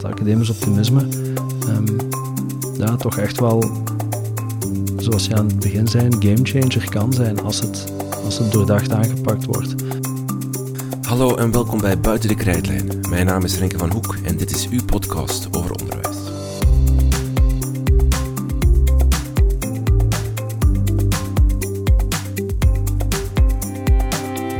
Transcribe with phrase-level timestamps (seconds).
[0.00, 1.06] dat academisch optimisme
[1.68, 1.86] ehm,
[2.78, 3.84] ja, toch echt wel,
[4.96, 7.92] zoals je aan het begin zei, een gamechanger kan zijn als het,
[8.24, 9.74] als het doordacht aangepakt wordt.
[11.02, 12.88] Hallo en welkom bij Buiten de Krijtlijn.
[13.08, 16.16] Mijn naam is Renke van Hoek en dit is uw podcast over onderwijs.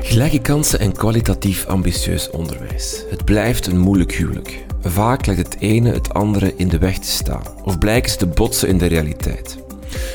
[0.00, 3.04] Gelijke kansen en kwalitatief ambitieus onderwijs.
[3.10, 4.68] Het blijft een moeilijk huwelijk.
[4.82, 8.26] Vaak lijkt het ene het andere in de weg te staan, of blijken ze te
[8.26, 9.58] botsen in de realiteit.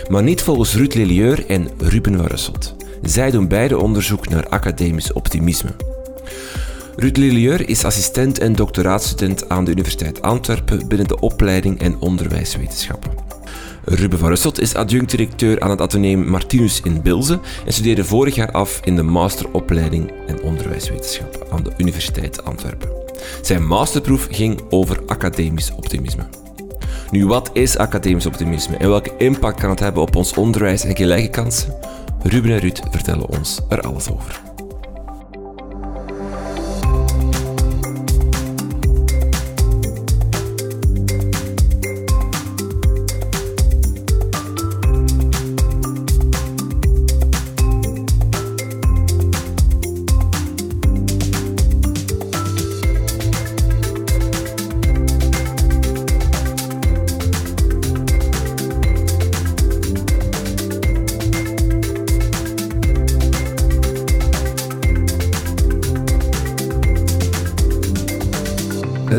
[0.10, 2.76] Maar niet volgens Ruud Lelieur en Ruben van Russelt.
[3.02, 5.70] Zij doen beide onderzoek naar academisch optimisme.
[6.96, 13.12] Ruud Lelieur is assistent en doctoraatstudent aan de Universiteit Antwerpen binnen de opleiding en onderwijswetenschappen.
[13.86, 18.52] Ruben van Russelt is adjunct-directeur aan het ateneum Martinus in Bilze en studeerde vorig jaar
[18.52, 23.05] af in de masteropleiding en onderwijswetenschappen aan de Universiteit Antwerpen.
[23.42, 26.24] Zijn masterproef ging over academisch optimisme.
[27.12, 30.96] Nu, wat is academisch optimisme en welke impact kan het hebben op ons onderwijs en
[30.96, 31.74] gelijke kansen?
[32.24, 34.45] Ruben en Ruud vertellen ons er alles over.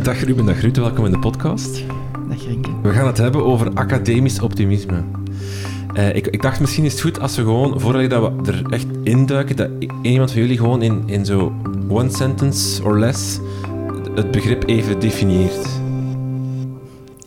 [0.07, 1.83] Dag Ruben, dag Ruud, welkom in de podcast.
[2.29, 2.71] Dag Renke.
[2.83, 5.03] We gaan het hebben over academisch optimisme.
[5.95, 8.03] Eh, ik, ik dacht misschien is het goed als we gewoon, voordat
[8.45, 9.71] we er echt induiken, dat
[10.03, 11.53] iemand van jullie gewoon in, in zo
[11.89, 13.39] one sentence or less
[14.15, 15.66] het begrip even definieert.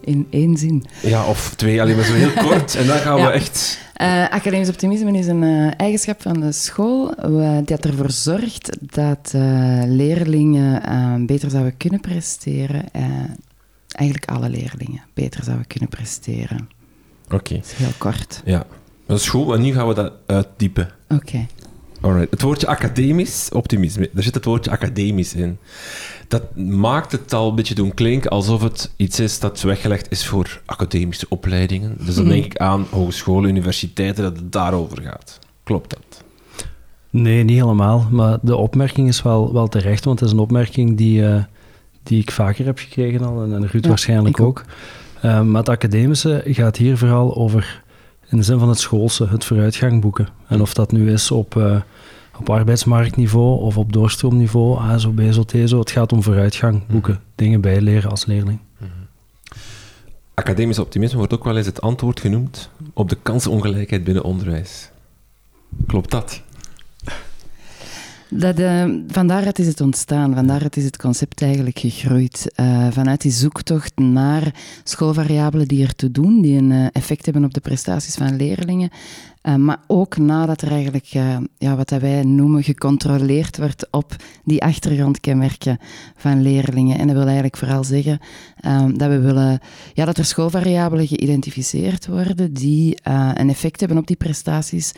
[0.01, 0.85] In één zin.
[1.01, 2.75] Ja, of twee, alleen maar zo heel kort.
[2.75, 3.31] En dan gaan we Ja.
[3.31, 3.79] echt...
[3.99, 9.31] Eh, academisch optimisme is een eh, eigenschap van de school eh, dat ervoor zorgt dat
[9.33, 12.83] eh, leerlingen eh, beter zouden kunnen presteren.
[12.91, 13.03] Eh,
[13.87, 16.69] eigenlijk alle leerlingen beter zouden kunnen presteren.
[17.31, 18.41] Oké, Dat is heel kort.
[18.45, 18.65] ja.
[19.05, 20.89] Dat is goed, en nu gaan we dat uitdiepen.
[21.09, 21.45] Oké.
[22.01, 22.31] Alright.
[22.31, 25.57] Het woordje academisch optimisme, daar zit het woordje academisch in.
[26.29, 30.25] Dat maakt het al een beetje doen klinken alsof het iets is dat weggelegd is
[30.27, 31.95] voor academische opleidingen.
[31.99, 32.33] Dus dan Mhm.
[32.33, 35.39] denk ik aan hogescholen, universiteiten, dat het daarover gaat.
[35.63, 36.23] Klopt dat?
[37.09, 38.07] Nee, niet helemaal.
[38.11, 41.43] Maar de opmerking is wel, wel terecht, want het is een opmerking die, eh,
[42.03, 44.63] die ik vaker heb gekregen al, en, Ruud Ja, waarschijnlijk ook.
[45.21, 47.83] Eh, maar het academische gaat hier vooral over,
[48.29, 50.27] in de zin van het schoolse, het vooruitgang boeken.
[50.47, 51.75] En of dat nu is op, eh,
[52.39, 58.09] op arbeidsmarktniveau of op doorstroomniveau, ASO, BSO, TSO, het gaat om vooruitgang boeken, dingen bijleren
[58.09, 58.59] als leerling.
[60.33, 64.89] Academisch optimisme wordt ook wel eens het antwoord genoemd op de kansenongelijkheid binnen onderwijs.
[65.87, 66.41] Klopt dat?
[68.29, 72.51] Dat, eh, van daaruit is het ontstaan, van daaruit is het concept eigenlijk gegroeid.
[72.55, 77.53] Eh, vanuit die zoektocht naar schoolvariabelen die ertoe doen, die een eh, effect hebben op
[77.53, 78.89] de prestaties van leerlingen.
[79.41, 84.63] Eh, maar ook nadat er eigenlijk, eh, ja, wat wij noemen, gecontroleerd werd op die
[84.63, 85.77] achtergrondkenmerken
[86.15, 86.97] van leerlingen.
[86.97, 88.19] En dat wil eigenlijk vooral zeggen
[88.55, 89.59] eh, dat we willen
[89.93, 94.91] ja, dat er schoolvariabelen geïdentificeerd worden die eh, een effect hebben op die prestaties.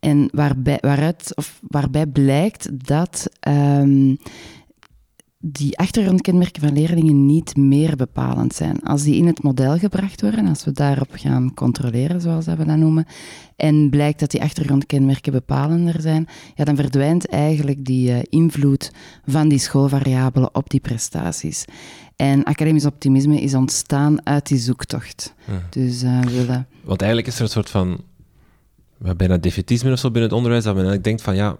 [0.00, 4.14] En waarbij, waaruit, of waarbij blijkt dat ehm,
[5.40, 8.82] die achtergrondkenmerken van leerlingen niet meer bepalend zijn.
[8.82, 12.64] Als die in het model gebracht worden, als we daarop gaan controleren, zoals dat we
[12.64, 13.06] dat noemen,
[13.56, 18.92] en blijkt dat die achtergrondkenmerken bepalender zijn, ja, dan verdwijnt eigenlijk die eh, invloed
[19.26, 21.64] van die schoolvariabelen op die prestaties.
[22.16, 25.34] En academisch optimisme is ontstaan uit die zoektocht.
[25.70, 26.66] Dus we willen...
[26.84, 28.00] Want eigenlijk is er een soort van
[29.16, 31.56] bijna defetisme of zo binnen het onderwijs, dat men eigenlijk denkt van ja,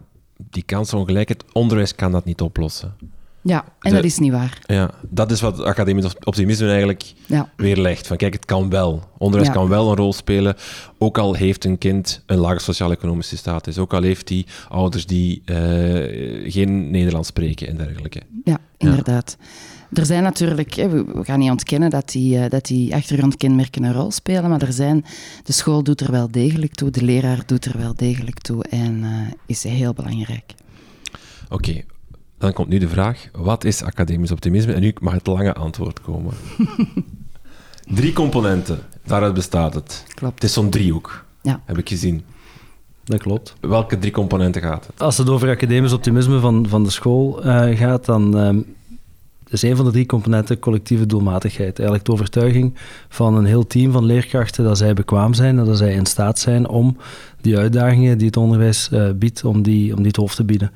[0.51, 2.95] die kansenongelijkheid, onderwijs kan dat niet oplossen.
[3.43, 4.59] Ja, en De- dat is niet waar.
[4.67, 7.49] Ja, dat is wat academisch optimisme eigenlijk Ja.
[7.57, 8.07] weerlegt.
[8.07, 9.03] Van kijk, het kan wel.
[9.19, 9.55] Onderwijs Ja.
[9.59, 10.57] kan wel een rol spelen,
[10.99, 15.43] ook al heeft een kind een lage sociaal-economische status, ook al heeft hij ouders die
[15.45, 15.57] eh,
[16.53, 18.21] geen Nederlands spreken en dergelijke.
[18.45, 19.37] Ja, inderdaad.
[19.93, 24.11] Er zijn natuurlijk, we gaan niet ontkennen dat die, eh, dat die achtergrondkenmerken een rol
[24.11, 25.05] spelen, maar er zijn,
[25.45, 29.01] de school doet er wel degelijk toe, de leraar doet er wel degelijk toe en
[29.05, 29.11] eh,
[29.47, 30.55] is heel belangrijk.
[31.49, 31.83] Oké,
[32.39, 34.73] dan komt nu de vraag, wat is academisch optimisme?
[34.73, 36.35] En nu mag het lange antwoord komen.
[37.95, 40.05] Drie componenten, daaruit bestaat het.
[40.15, 40.35] Klopt.
[40.35, 41.61] Het is zo'n driehoek, Ja.
[41.65, 42.23] heb ik gezien.
[43.05, 43.55] Dat klopt.
[43.61, 45.01] Welke drie componenten gaat het?
[45.03, 48.59] Als het over academisch optimisme van, van de school eh, gaat, dan ehm,
[49.49, 51.77] is een van de drie componenten collectieve doelmatigheid.
[51.79, 52.75] Eigenlijk de overtuiging
[53.09, 56.39] van een heel team van leerkrachten dat zij bekwaam zijn en dat zij in staat
[56.39, 56.97] zijn om
[57.41, 60.71] die uitdagingen die het onderwijs uh, biedt, om die, om die het hoofd te bieden.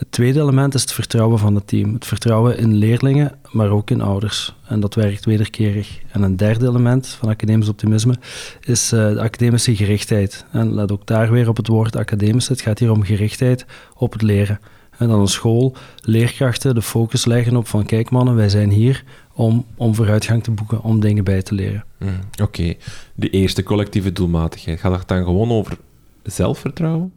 [0.00, 1.94] Het tweede element is het vertrouwen van het team.
[1.94, 4.54] Het vertrouwen in leerlingen, maar ook in ouders.
[4.66, 6.00] En dat werkt wederkerig.
[6.10, 8.14] En een derde element van academisch optimisme
[8.60, 10.44] is uh, de academische gerichtheid.
[10.52, 12.48] En let ook daar weer op het woord academisch.
[12.48, 14.60] Het gaat hier om gerichtheid op het leren.
[14.98, 19.04] En dan een school, leerkrachten de focus leggen op van kijk mannen, wij zijn hier
[19.32, 21.84] om, om vooruitgang te boeken, om dingen bij te leren.
[21.98, 22.74] Mm, Oké,
[23.14, 24.80] de eerste collectieve doelmatigheid.
[24.80, 25.78] Gaat het dan gewoon over
[26.22, 27.12] zelfvertrouwen?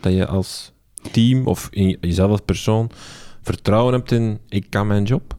[0.00, 0.73] Dat je als
[1.10, 2.90] team of in jezelf als persoon
[3.42, 5.36] vertrouwen hebt in ik kan mijn job?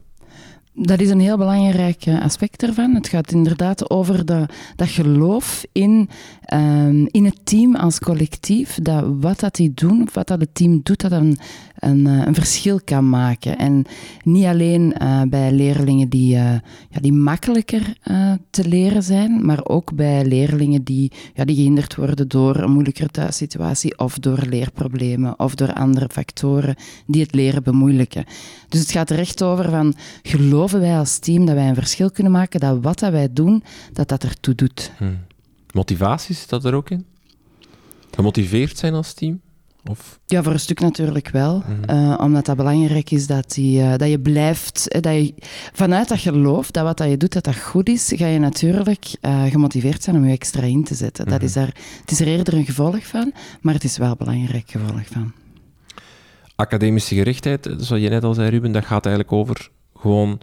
[0.78, 2.94] Dat is een heel belangrijk eh, aspect ervan.
[2.94, 6.08] Het gaat inderdaad over dat, dat geloof in,
[6.54, 8.78] um, in het team als collectief.
[8.82, 11.38] Dat wat dat die doen, wat dat het team doet, dat een,
[11.78, 13.58] een, eh, een verschil kan maken.
[13.58, 13.84] En
[14.22, 16.60] niet alleen uh, bij leerlingen die, ja,
[17.00, 17.94] die makkelijker
[18.50, 23.08] te leren zijn, maar ook bij leerlingen die, ja, die gehinderd worden door een moeilijkere
[23.08, 26.76] thuissituatie of door leerproblemen of door andere factoren
[27.06, 28.24] die het leren bemoeilijken.
[28.68, 29.94] Dus het gaat er echt over van
[30.68, 33.62] geloven wij als team dat wij een verschil kunnen maken, dat wat dat wij doen,
[33.92, 34.90] dat dat ertoe doet.
[34.96, 35.18] Hmm.
[35.72, 37.06] Motivatie zit dat er ook in?
[38.10, 39.40] Gemotiveerd zijn als team?
[39.90, 40.18] Of?
[40.26, 41.58] Ja, voor een stuk natuurlijk wel.
[41.66, 41.84] Mhm.
[41.84, 44.88] Eh, omdat dat belangrijk is dat, die, uh, dat je blijft...
[44.88, 45.34] Eh, dat je,
[45.72, 49.06] vanuit dat geloof dat wat dat je doet, dat dat goed is, ga je natuurlijk
[49.48, 51.24] gemotiveerd zijn om je extra in te zetten.
[51.24, 51.44] dat mhm.
[51.44, 54.70] is er, het is er eerder een gevolg van, maar het is wel een belangrijk
[54.70, 55.32] gevolg van.
[56.56, 59.70] Academische gerichtheid, zoals je net al zei, Ruben, dat gaat eigenlijk over
[60.00, 60.40] gewoon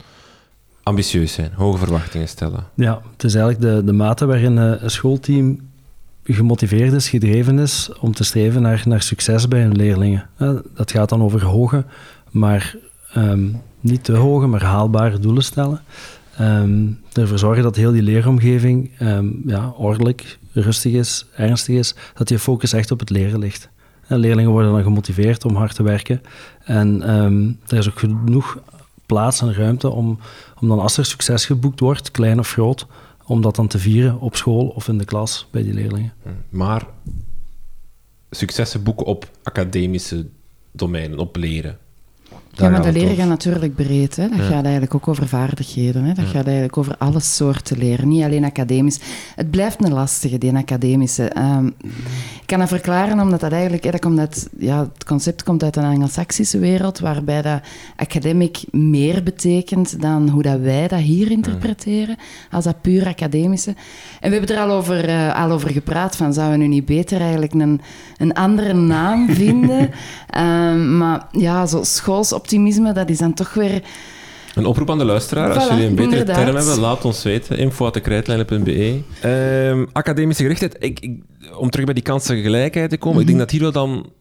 [0.83, 2.63] ambitieus zijn, hoge verwachtingen stellen.
[2.75, 5.59] Ja, het is eigenlijk de, de mate waarin een schoolteam
[6.23, 10.29] gemotiveerd is, gedreven is om te streven naar, naar succes bij hun leerlingen.
[10.75, 11.85] Dat gaat dan over hoge,
[12.31, 12.75] maar
[13.13, 15.81] ehm, niet te hoge, maar haalbare doelen stellen.
[16.41, 22.29] Um, ervoor zorgen dat heel die leeromgeving um, ja, ordelijk, rustig is, ernstig is, dat
[22.29, 23.69] je focus echt op het leren ligt.
[24.07, 26.21] En leerlingen worden dan gemotiveerd om hard te werken.
[26.63, 27.01] En
[27.67, 28.57] er is ook genoeg
[29.05, 30.19] plaats en ruimte om,
[30.61, 32.85] om dan als er succes geboekt wordt, klein of groot,
[33.25, 36.13] om dat dan te vieren op school of in de klas bij die leerlingen.
[36.49, 36.85] Maar
[38.29, 40.27] successen boeken op academische
[40.71, 41.77] domeinen, op leren.
[42.55, 44.15] Ja, maar dat leren gaat natuurlijk breed.
[44.15, 44.29] Hè.
[44.29, 46.03] Dat gaat eigenlijk ook over vaardigheden.
[46.03, 46.13] Hè.
[46.13, 48.99] Dat gaat eigenlijk over alle soorten leren, niet alleen academisch.
[49.35, 51.31] Het blijft een lastige, die academische.
[51.37, 51.73] Um,
[52.41, 53.91] ik kan dat verklaren omdat dat eigenlijk...
[53.91, 57.61] Dat komt uit, ja, het concept komt uit een anglo-saxische wereld, waarbij dat
[57.95, 62.17] academic meer betekent dan hoe dat wij dat hier interpreteren,
[62.51, 63.75] als dat puur academische.
[64.19, 66.85] En we hebben er al over, uh, al over gepraat, van zouden we nu niet
[66.85, 67.81] beter eigenlijk een,
[68.17, 69.89] een andere naam vinden?
[70.37, 71.83] um, maar ja, zo
[72.43, 73.81] schoolsoptimisme, dat is dan toch weer...
[74.55, 75.53] Een oproep aan de luisteraar.
[75.53, 76.45] Als jullie een betere inderdaad.
[76.45, 77.57] term hebben, laat ons weten.
[77.57, 80.75] info.krijtlijnen.be um, Academische gerichtheid.
[80.79, 81.21] Ik, ik,
[81.57, 83.21] om terug bij die kansengelijkheid te komen.
[83.21, 83.29] Mm -hmm.
[83.29, 84.11] Ik denk dat hier wel dan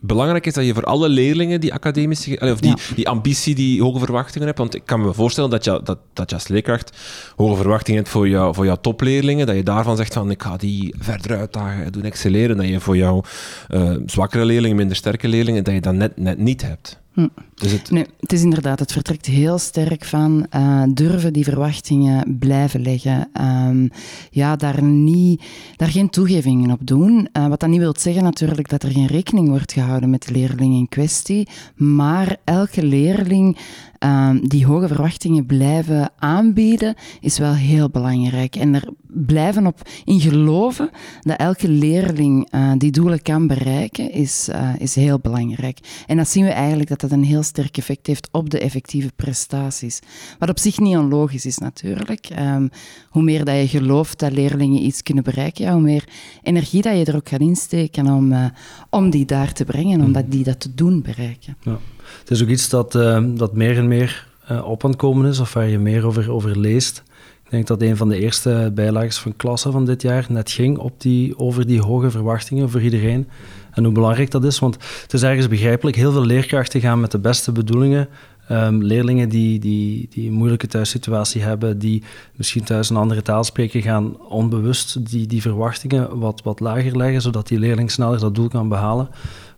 [0.00, 2.94] belangrijk is dat je voor alle leerlingen die academische, of die, ja.
[2.94, 4.58] die ambitie, die hoge verwachtingen hebt.
[4.58, 6.96] Want ik kan me voorstellen dat je, dat, dat je als leerkracht
[7.36, 9.46] hoge verwachtingen hebt voor, jou, voor jouw topleerlingen.
[9.46, 12.56] Dat je daarvan zegt van ik ga die verder uitdagen, doen excelleren.
[12.56, 13.22] Dat je voor jouw
[13.70, 17.01] uh, zwakkere leerlingen, minder sterke leerlingen, dat je dat net, net niet hebt.
[17.12, 17.28] Hm.
[17.54, 17.90] Dus het...
[17.90, 23.30] Nee, het is inderdaad, het vertrekt heel sterk van uh, durven die verwachtingen blijven leggen.
[23.40, 23.90] Um,
[24.30, 25.42] ja, daar, niet,
[25.76, 27.28] daar geen toegevingen op doen.
[27.32, 30.32] Uh, wat dat niet wil zeggen natuurlijk dat er geen rekening wordt gehouden met de
[30.32, 31.48] leerling in kwestie.
[31.76, 33.56] Maar elke leerling
[34.04, 38.56] uh, die hoge verwachtingen blijven aanbieden, is wel heel belangrijk.
[38.56, 40.90] En er blijven op in geloven
[41.20, 45.78] dat elke leerling uh, die doelen kan bereiken, is, uh, is heel belangrijk.
[46.06, 49.10] En dat zien we eigenlijk dat dat een heel sterk effect heeft op de effectieve
[49.16, 50.00] prestaties.
[50.38, 52.28] Wat op zich niet onlogisch is natuurlijk.
[52.38, 52.70] Um,
[53.08, 56.08] hoe meer dat je gelooft dat leerlingen iets kunnen bereiken, ja, hoe meer
[56.42, 58.44] energie dat je er ook gaat insteken om, uh,
[58.90, 61.56] om die daar te brengen, om dat, die dat te doen bereiken.
[61.60, 61.78] Ja.
[62.18, 65.30] Het is ook iets dat, uh, dat meer en meer uh, op aan het komen
[65.30, 67.02] is, of waar je meer over, over leest.
[67.44, 70.78] Ik denk dat een van de eerste bijlagen van klasse van dit jaar net ging
[70.78, 73.28] op die, over die hoge verwachtingen voor iedereen.
[73.72, 75.96] En hoe belangrijk dat is, want het is ergens begrijpelijk.
[75.96, 78.08] Heel veel leerkrachten gaan met de beste bedoelingen
[78.50, 82.02] Um, leerlingen die, die, die een moeilijke thuissituatie hebben, die
[82.36, 87.22] misschien thuis een andere taal spreken, gaan onbewust die, die verwachtingen wat, wat lager leggen,
[87.22, 89.08] zodat die leerling sneller dat doel kan behalen.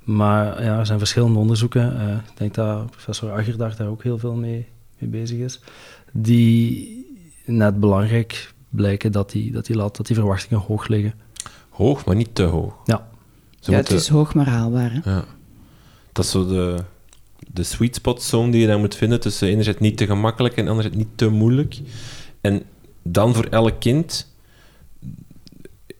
[0.04, 1.96] Maar ja, er zijn verschillende onderzoeken.
[1.96, 4.66] Uh, ik denk dat professor Aggerdag daar ook heel veel mee,
[4.98, 5.60] mee bezig is.
[6.12, 7.06] Die
[7.44, 11.14] net belangrijk blijken dat die, dat, die, dat die verwachtingen hoog liggen.
[11.68, 12.74] Hoog, maar niet te hoog.
[12.84, 13.08] Ja.
[13.60, 14.92] Ze ja, het is hoog maar haalbaar.
[14.92, 15.10] Hè?
[15.10, 15.24] Ja.
[16.12, 16.84] Dat is zo de
[17.52, 20.68] de sweet spot zone die je dan moet vinden tussen enerzijds niet te gemakkelijk en
[20.68, 21.80] anderzijds niet te moeilijk.
[22.40, 22.62] En
[23.02, 24.34] dan voor elk kind,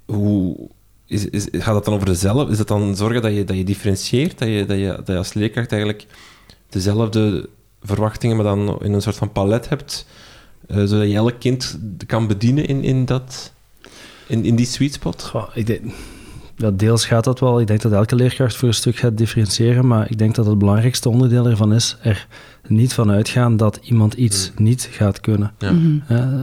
[0.06, 0.70] hoe,
[1.14, 2.52] is, is, gaat het dan over dezelfde?
[2.52, 5.16] Is het dan zorgen dat je, dat je differentieert, dat je, dat, je, dat je
[5.16, 6.06] als leerkracht eigenlijk
[6.68, 7.48] dezelfde
[7.82, 10.06] verwachtingen, maar dan in een soort van palet hebt,
[10.68, 13.52] uh, zodat je elk kind kan bedienen in, in, dat,
[14.26, 15.32] in, in die sweet spot?
[16.56, 17.60] Ja, deels gaat dat wel.
[17.60, 20.58] Ik denk dat elke leerkracht voor een stuk gaat differentiëren, maar ik denk dat het
[20.58, 22.26] belangrijkste onderdeel ervan is er
[22.68, 24.64] niet van uitgaan dat iemand iets hmm.
[24.64, 25.52] niet gaat kunnen.
[25.58, 25.72] Ja.
[25.72, 25.98] Mhm.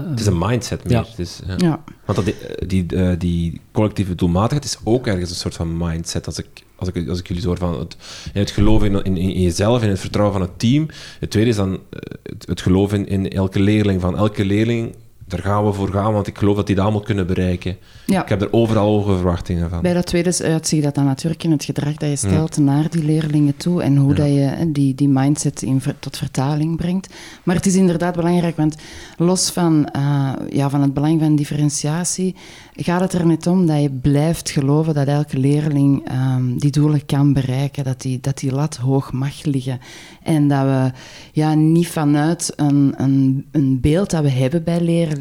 [0.09, 0.93] het is een mindset meer.
[0.93, 1.03] Ja.
[1.09, 1.83] Het is, ja.
[2.05, 6.25] Want dat die, die, eh, die, collectieve doelmatigheid is ook ergens een soort van mindset.
[6.25, 7.95] Als ik, als ik, als ik jullie zo hoor van het,
[8.33, 10.87] in het geloof in, in, in jezelf, in het vertrouwen van het team.
[11.19, 14.01] Het tweede is dan eh, het, het geloof in, in elke leerling.
[14.01, 14.95] Van elke leerling
[15.31, 17.77] daar gaan we voor gaan, want ik geloof dat die dat allemaal kunnen bereiken.
[18.05, 18.21] Ja.
[18.21, 19.81] Ik heb er overal hoge verwachtingen van.
[19.81, 23.03] Bij dat tweede uitzicht dat dan natuurlijk in het gedrag dat je stelt naar die
[23.03, 27.13] leerlingen toe en hoe dat je die, die mindset in, tot vertaling brengt.
[27.43, 28.75] Maar het is inderdaad belangrijk, want
[29.17, 32.35] los van, uh, ja, van het belang van differentiatie,
[32.75, 37.05] gaat het er net om dat je blijft geloven dat elke leerling um, die doelen
[37.05, 39.79] kan bereiken, dat die, dat die lat hoog mag liggen.
[40.23, 40.91] En dat we
[41.31, 45.19] ja, niet vanuit een, een, een beeld dat we hebben bij leerlingen,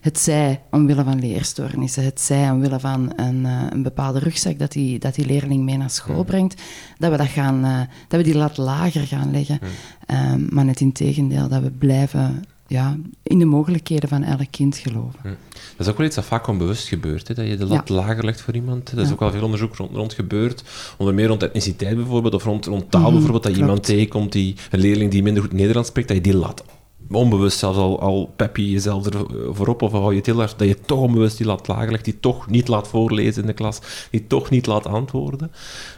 [0.00, 4.72] het zij omwille van leerstoornissen, het zij omwille van een, uh, een bepaalde rugzak dat
[4.72, 6.24] die, dat die leerling mee naar school hmm.
[6.24, 6.62] brengt,
[6.98, 9.58] dat we, dat gaan, uh, dat we die lat lager gaan leggen.
[10.06, 10.32] Hmm.
[10.32, 14.76] Um, maar net in tegendeel, dat we blijven ja, in de mogelijkheden van elk kind
[14.76, 15.20] geloven.
[15.22, 15.28] Hm.
[15.76, 17.34] Dat is ook wel iets dat vaak onbewust gebeurt, hè?
[17.34, 18.90] dat je de lat lager legt voor iemand.
[18.90, 20.64] Er is ook wel veel onderzoek rond, rond, gebeurd,
[20.96, 24.32] onder meer rond etniciteit bijvoorbeeld, of rond, rond taal mhm, bijvoorbeeld, dat je iemand tegenkomt,
[24.32, 26.64] die, een leerling die minder goed Nederlands spreekt, dat je die lat
[27.10, 30.58] onbewust zelfs al, al pep je jezelf ervoor op of hou je het heel hard,
[30.58, 33.54] dat je toch onbewust die lat lager legt, die toch niet laat voorlezen in de
[33.54, 33.80] klas,
[34.10, 35.52] die toch niet laat antwoorden.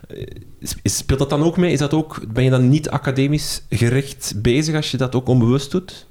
[0.08, 0.26] Eh,
[0.82, 1.72] speelt dat dan ook mee?
[1.72, 5.70] Is dat ook, ben je dan niet academisch gericht bezig als je dat ook onbewust
[5.70, 6.06] doet?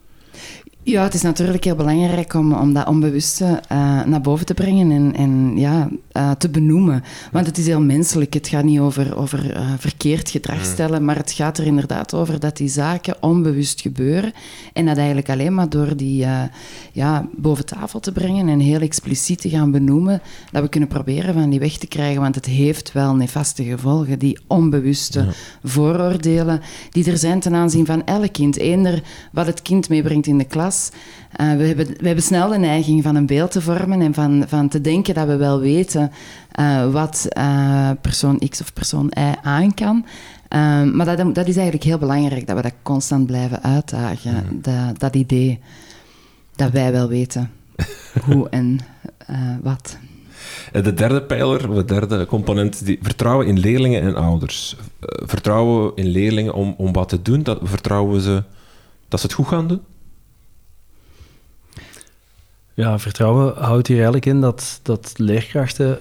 [0.87, 4.91] Ja, het is natuurlijk heel belangrijk om, om dat onbewuste uh, naar boven te brengen
[4.91, 7.03] en, en ja, uh, te benoemen.
[7.31, 8.33] Want het is heel menselijk.
[8.33, 12.39] Het gaat niet over, over uh, verkeerd gedrag stellen, maar het gaat er inderdaad over
[12.39, 14.33] dat die zaken onbewust gebeuren.
[14.73, 16.25] En dat eigenlijk alleen maar door die
[16.91, 21.33] ja, boven tafel te brengen en heel expliciet te gaan benoemen, dat we kunnen proberen
[21.33, 22.21] van die weg te krijgen.
[22.21, 25.27] Want het heeft wel nefaste gevolgen, die onbewuste
[25.63, 28.57] vooroordelen die er zijn ten aanzien van elk kind.
[28.57, 30.73] Eender wat het kind meebrengt in de klas
[31.41, 34.43] uh, we, hebben, we hebben snel de neiging van een beeld te vormen en van,
[34.47, 36.11] van te denken dat we wel weten
[36.59, 40.05] uh, wat uh, persoon X of persoon Y aan kan.
[40.93, 44.45] maar dat, dat is eigenlijk heel belangrijk, dat we dat constant blijven uitdagen.
[44.49, 44.61] Mm.
[44.61, 45.59] Dat, dat idee
[46.55, 47.51] dat wij wel weten
[48.25, 48.79] hoe en
[49.61, 49.97] wat.
[50.71, 54.75] De derde pijler, de derde component, die, vertrouwen in leerlingen en ouders.
[55.01, 58.43] vertrouwen in leerlingen om, om wat te doen, dat, vertrouwen ze
[59.07, 59.81] dat ze het goed gaan doen?
[62.75, 65.99] Ja, vertrouwen houdt hier eigenlijk in dat, dat leerkrachten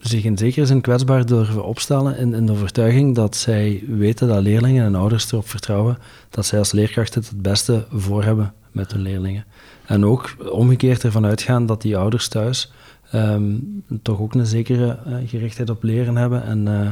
[0.00, 4.42] zich in zekere zin kwetsbaar durven opstellen in, in de overtuiging dat zij weten dat
[4.42, 5.98] leerlingen en ouders erop vertrouwen
[6.30, 9.44] dat zij als leerkrachten het, beste voor hebben met hun leerlingen.
[9.86, 12.72] En ook omgekeerd ervan uitgaan dat die ouders thuis
[13.10, 13.56] ehm,
[14.02, 16.90] toch ook een zekere uh, gerichtheid op leren hebben en uh,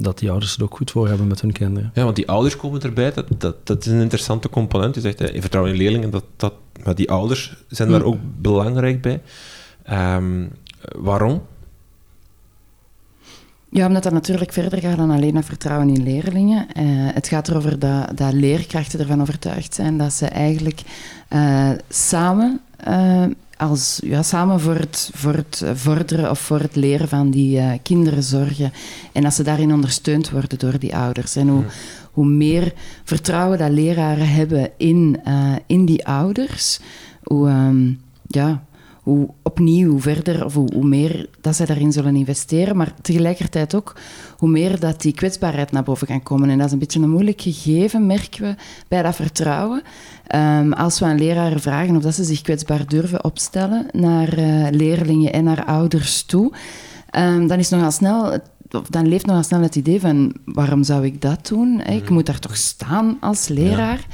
[0.00, 1.90] dat die ouders het ook goed voor hebben met hun kinderen.
[1.94, 4.94] Ja, want die ouders komen erbij, dat, dat, dat is een interessante component.
[4.94, 8.06] Je zegt, je vertrouwt in leerlingen, dat, dat, maar die ouders zijn daar mm.
[8.06, 9.22] ook belangrijk bij.
[9.90, 10.50] Um,
[10.96, 11.42] waarom?
[13.70, 16.66] Ja, omdat dat natuurlijk verder gaat dan alleen naar vertrouwen in leerlingen.
[16.76, 20.82] Uh, het gaat erover dat, dat leerkrachten ervan overtuigd zijn dat ze eigenlijk
[21.32, 23.24] uh, samen uh,
[23.56, 27.72] als, ja, samen voor het, voor het vorderen of voor het leren van die uh,
[27.82, 28.72] kinderen zorgen.
[29.12, 31.36] En als ze daarin ondersteund worden door die ouders.
[31.36, 31.64] En hoe,
[32.12, 32.72] hoe meer
[33.04, 36.80] vertrouwen dat leraren hebben in, uh, in die ouders,
[37.22, 38.64] hoe, um, ja,
[39.08, 42.76] hoe opnieuw, hoe verder of hoe, hoe, meer dat zij daarin zullen investeren.
[42.76, 43.96] Maar tegelijkertijd ook
[44.36, 46.50] hoe meer dat die kwetsbaarheid naar boven kan komen.
[46.50, 48.54] En dat is een beetje een moeilijk gegeven, merken we,
[48.88, 49.82] bij dat vertrouwen.
[50.34, 54.66] Um, als we aan leraren vragen of dat ze zich kwetsbaar durven opstellen naar uh,
[54.70, 56.52] leerlingen en naar ouders toe,
[57.16, 58.38] um, dan is nogal snel
[58.88, 61.80] dan leeft nogal snel het idee van waarom zou ik dat doen?
[61.80, 62.12] Ik mhm.
[62.12, 64.06] moet daar toch staan als leraar.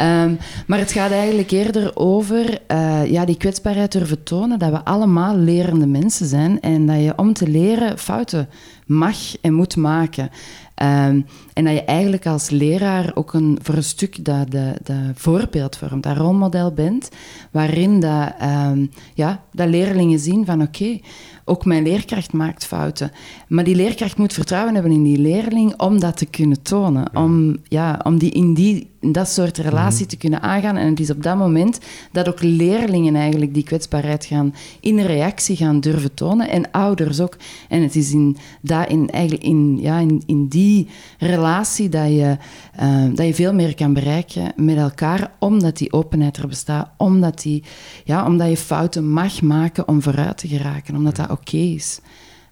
[0.00, 4.84] Um, maar het gaat eigenlijk eerder over uh, ja, die kwetsbaarheid durven tonen, dat we
[4.84, 8.48] allemaal lerende mensen zijn en dat je om te leren fouten
[8.86, 10.30] mag en moet maken.
[10.74, 11.20] Ehm,
[11.52, 15.76] en dat je eigenlijk als leraar ook een, voor een stuk dat, de, de voorbeeld
[15.76, 17.08] vormt, dat rolmodel bent,
[17.50, 20.98] waarin dat, ehm, ja, dat leerlingen zien van oké,
[21.44, 23.12] ook mijn leerkracht maakt fouten.
[23.48, 27.16] Maar die leerkracht moet vertrouwen hebben in die leerling om dat te kunnen tonen.
[27.16, 30.08] Om, ja, om die in die, dat soort relatie mhm.
[30.08, 30.76] te kunnen aangaan.
[30.76, 31.78] En het is op dat moment
[32.12, 36.48] dat ook leerlingen eigenlijk die kwetsbaarheid gaan in reactie gaan durven tonen.
[36.48, 37.36] En ouders ook.
[37.68, 42.36] En het is in, dat, in, eigenlijk in, ja, in, in die relatie dat je,
[42.80, 46.90] uh, dat je veel meer kan bereiken met elkaar, omdat die openheid er bestaat.
[46.96, 47.62] Omdat, die,
[48.04, 50.96] ja, omdat je fouten mag maken om vooruit te geraken.
[50.96, 52.00] Omdat dat oké is.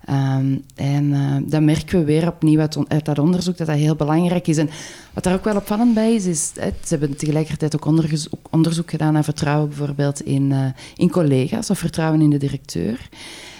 [0.08, 3.94] Um, en uh, dat merken we weer opnieuw uit, uit, dat onderzoek, dat dat heel
[3.94, 4.56] belangrijk is.
[4.56, 4.70] En
[5.12, 8.90] wat daar ook wel opvallend bij is, is hè, ze hebben tegelijkertijd ook onderzoek, onderzoek
[8.90, 10.64] gedaan naar vertrouwen bijvoorbeeld in, uh,
[10.96, 13.08] in collega's of vertrouwen in de directeur.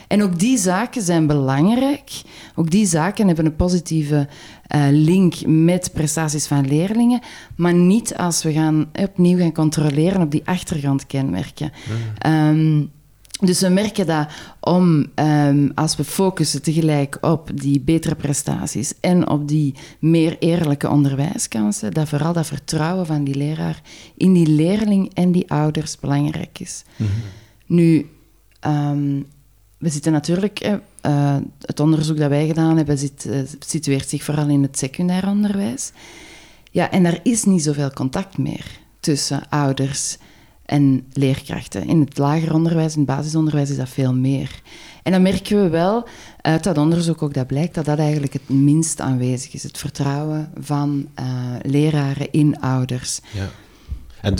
[0.08, 2.10] En ook die zaken zijn belangrijk.
[2.54, 4.28] Ook die zaken hebben een positieve
[4.74, 7.20] uh, link met prestaties van leerlingen,
[7.56, 11.72] maar niet als we gaan, opnieuw gaan controleren op die achtergrondkenmerken.
[12.22, 12.32] Mm.
[12.32, 12.90] Um,
[13.40, 14.28] dus we merken dat
[14.60, 20.88] om, um, als we focussen tegelijk op die betere prestaties en op die meer eerlijke
[20.88, 23.82] onderwijskansen, dat vooral dat vertrouwen van die leraar
[24.16, 26.82] in die leerling en die ouders belangrijk is.
[26.96, 27.16] Mm -hmm.
[27.66, 28.10] Nu,
[28.66, 29.26] um,
[29.78, 34.48] we zitten natuurlijk, uh, het onderzoek dat wij gedaan hebben, zit, uh, situeert zich vooral
[34.48, 35.92] in het secundair onderwijs.
[36.70, 40.18] Ja, en er is niet zoveel contact meer tussen ouders
[40.70, 41.86] en leerkrachten.
[41.86, 44.60] In het lager onderwijs, in het basisonderwijs is dat veel meer.
[45.02, 46.08] En dan merken we wel
[46.40, 49.62] uit dat onderzoek ook dat blijkt dat dat eigenlijk het minst aanwezig is.
[49.62, 51.26] Het vertrouwen van uh,
[51.62, 53.20] leraren in ouders.
[53.32, 53.48] Ja.
[54.22, 54.36] En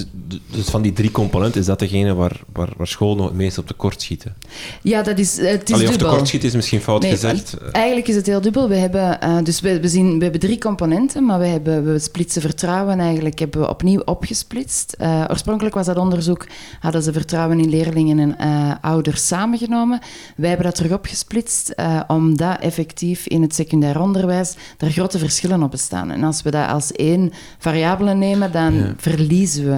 [0.51, 3.59] dus van die drie componenten, is dat degene waar, waar, waar school nog het meest
[3.59, 4.37] op tekort schieten?
[4.83, 6.09] Ja, dat is, het is Allee, dubbel.
[6.09, 7.57] of tekort is misschien fout nee, gezegd.
[7.73, 8.69] Eigenlijk is het heel dubbel.
[8.69, 11.99] We hebben, uh, dus we, we, zien, we hebben drie componenten, maar we, hebben, we
[11.99, 14.97] splitsen vertrouwen eigenlijk hebben we opnieuw opgesplitst.
[15.01, 16.47] Uh, oorspronkelijk was dat onderzoek,
[16.81, 20.01] hadden ze vertrouwen in leerlingen en uh, ouders samengenomen.
[20.37, 21.75] Wij hebben dat terug opgesplitst,
[22.07, 26.11] omdat effectief in het secundair onderwijs er grote verschillen op bestaan.
[26.11, 28.95] En als we dat als één variabele nemen, dan ja.
[28.97, 29.70] verliezen we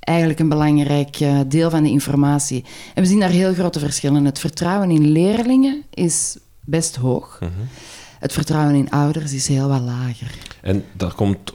[0.00, 2.64] eigenlijk een belangrijk uh, deel van de informatie.
[2.94, 4.24] En we zien daar heel grote verschillen.
[4.24, 7.38] Het vertrouwen in leerlingen is best hoog.
[7.40, 7.68] Mm -hmm.
[8.18, 10.34] Het vertrouwen in ouders is heel wat lager.
[10.60, 11.52] En dat komt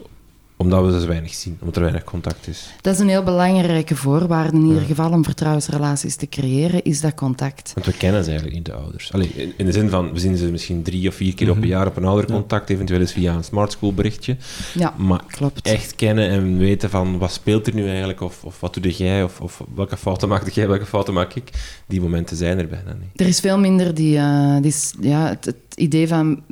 [0.56, 2.74] omdat we ze weinig zien, omdat er weinig contact is.
[2.80, 4.86] Dat is een heel belangrijke voorwaarde in ieder ja.
[4.86, 7.72] geval om vertrouwensrelaties te creëren, is dat contact.
[7.74, 9.12] Want we kennen ze eigenlijk niet, de ouders.
[9.12, 11.52] Allee, in, in, de zin van, we zien ze misschien drie of vier keer mm
[11.52, 11.62] -hmm.
[11.62, 12.74] op een jaar op een oudercontact, ja.
[12.74, 14.36] eventueel eens via een smart school berichtje.
[14.74, 15.66] Ja, maar klopt.
[15.66, 19.22] echt kennen en weten van, wat speelt er nu eigenlijk, of, of wat doe jij,
[19.22, 21.50] of, of welke fouten maak jij, welke fouten maak ik,
[21.86, 23.20] die momenten zijn er bijna niet.
[23.20, 26.42] Er is veel minder die, uh, die ja, het, het idee van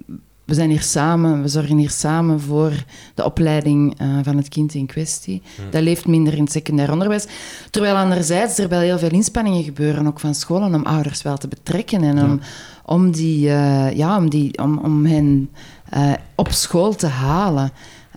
[0.44, 4.74] we zijn hier samen, we zorgen hier samen voor de opleiding uh, van het kind
[4.74, 5.42] in kwestie.
[5.56, 5.70] Hmm.
[5.70, 7.26] Dat leeft minder in het secundair onderwijs.
[7.70, 11.48] Terwijl anderzijds er wel heel veel inspanningen gebeuren, ook van scholen, om ouders wel te
[11.48, 12.46] betrekken en om, ja.
[12.84, 15.50] om, die, uh, ja, om, die, om, om hen
[15.96, 17.70] uh, op school te halen.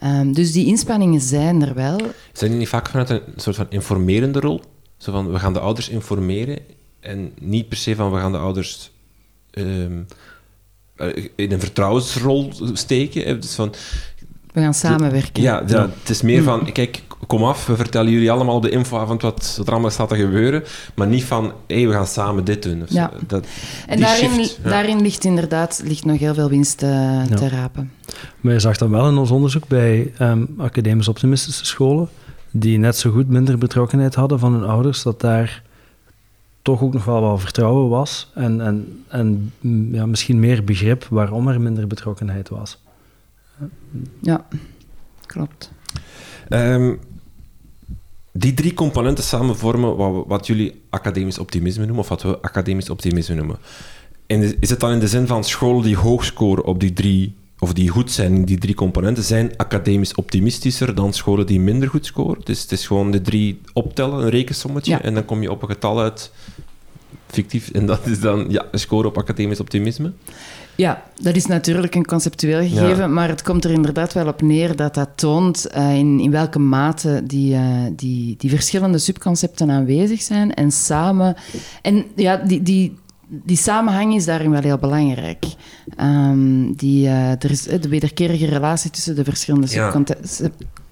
[0.03, 1.97] Um, dus die inspanningen zijn er wel.
[2.33, 4.61] Zijn die niet vaak vanuit een soort van informerende rol?
[4.97, 6.59] Zo van, we gaan de ouders informeren
[6.99, 8.91] en niet per se van, we gaan de ouders...
[9.51, 10.05] Um,
[11.35, 13.41] in een vertrouwensrol steken.
[13.41, 13.73] Dus van,
[14.53, 15.43] we gaan samenwerken.
[15.43, 18.69] Ja, ja, het is meer van, kijk, kom af, we vertellen jullie allemaal op de
[18.69, 20.63] infoavond wat, wat er allemaal staat te gebeuren,
[20.95, 22.79] maar niet van, hé, hey, we gaan samen dit doen.
[22.79, 23.11] Dus ja.
[23.27, 23.45] dat,
[23.87, 24.69] en daarin, shift, ja.
[24.69, 26.89] daarin ligt inderdaad ligt nog heel veel winst uh,
[27.29, 27.35] ja.
[27.35, 27.91] te rapen.
[28.41, 32.09] Maar je zag dan wel in ons onderzoek bij um, academisch optimistische scholen,
[32.51, 35.63] die net zo goed minder betrokkenheid hadden van hun ouders, dat daar
[36.67, 39.53] toch ook nog wel wat vertrouwen was en, en, en
[39.91, 42.81] ja, misschien meer begrip waarom er minder betrokkenheid was.
[44.21, 44.45] Ja,
[45.25, 45.71] klopt.
[46.49, 46.99] Um,
[48.31, 52.89] die drie componenten samen vormen wat, wat, jullie academisch optimisme noemen, of wat we academisch
[52.89, 53.57] optimisme noemen.
[54.25, 57.35] En is het dan in de zin van scholen die hoog scoren op die drie,
[57.59, 62.05] of die goed zijn die drie componenten, zijn academisch optimistischer dan scholen die minder goed
[62.05, 62.41] scoren?
[62.43, 65.01] Dus het is gewoon de drie optellen, een rekensommetje, ja.
[65.01, 66.31] en dan kom je op een getal uit
[67.27, 67.69] fictief.
[67.71, 70.11] En dat is dan ja, een score op academisch optimisme.
[70.75, 73.07] Ja, dat is natuurlijk een conceptueel gegeven, ja.
[73.07, 76.59] maar het komt er inderdaad wel op neer dat dat toont uh, in, in welke
[76.59, 81.35] mate die, uh, die, die verschillende subconcepten aanwezig zijn en samen...
[81.81, 82.95] En ja, die, die,
[83.27, 85.45] die samenhang is daarin wel heel belangrijk.
[86.01, 90.03] Um, die, uh, er is de wederkerige relatie tussen de verschillende ja.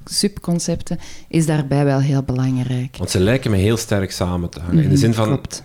[0.05, 2.97] subconcepten is daarbij wel heel belangrijk.
[2.97, 4.75] Want ze lijken me heel sterk samen te hangen.
[4.75, 5.25] Mm in de zin van...
[5.25, 5.63] Klopt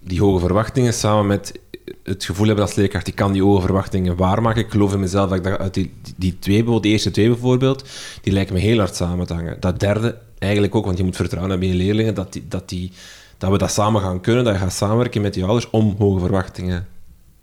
[0.00, 1.58] die hoge verwachtingen samen met
[2.02, 4.62] het gevoel hebben als leerkracht, ik kan die hoge verwachtingen waarmaken.
[4.62, 7.88] Ik geloof in mezelf dat ik dat uit die, die twee, eerste twee bijvoorbeeld,
[8.22, 9.56] die lijken me heel hard samen te hangen.
[9.60, 12.68] Dat derde eigenlijk ook, want je moet vertrouwen hebben in je leerlingen, dat, die, dat,
[12.68, 12.92] die,
[13.40, 16.20] dat we dat samen gaan kunnen, dat je gaat samenwerken met die ouders om hoge
[16.20, 16.86] verwachtingen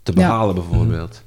[0.02, 1.22] te behalen, bijvoorbeeld.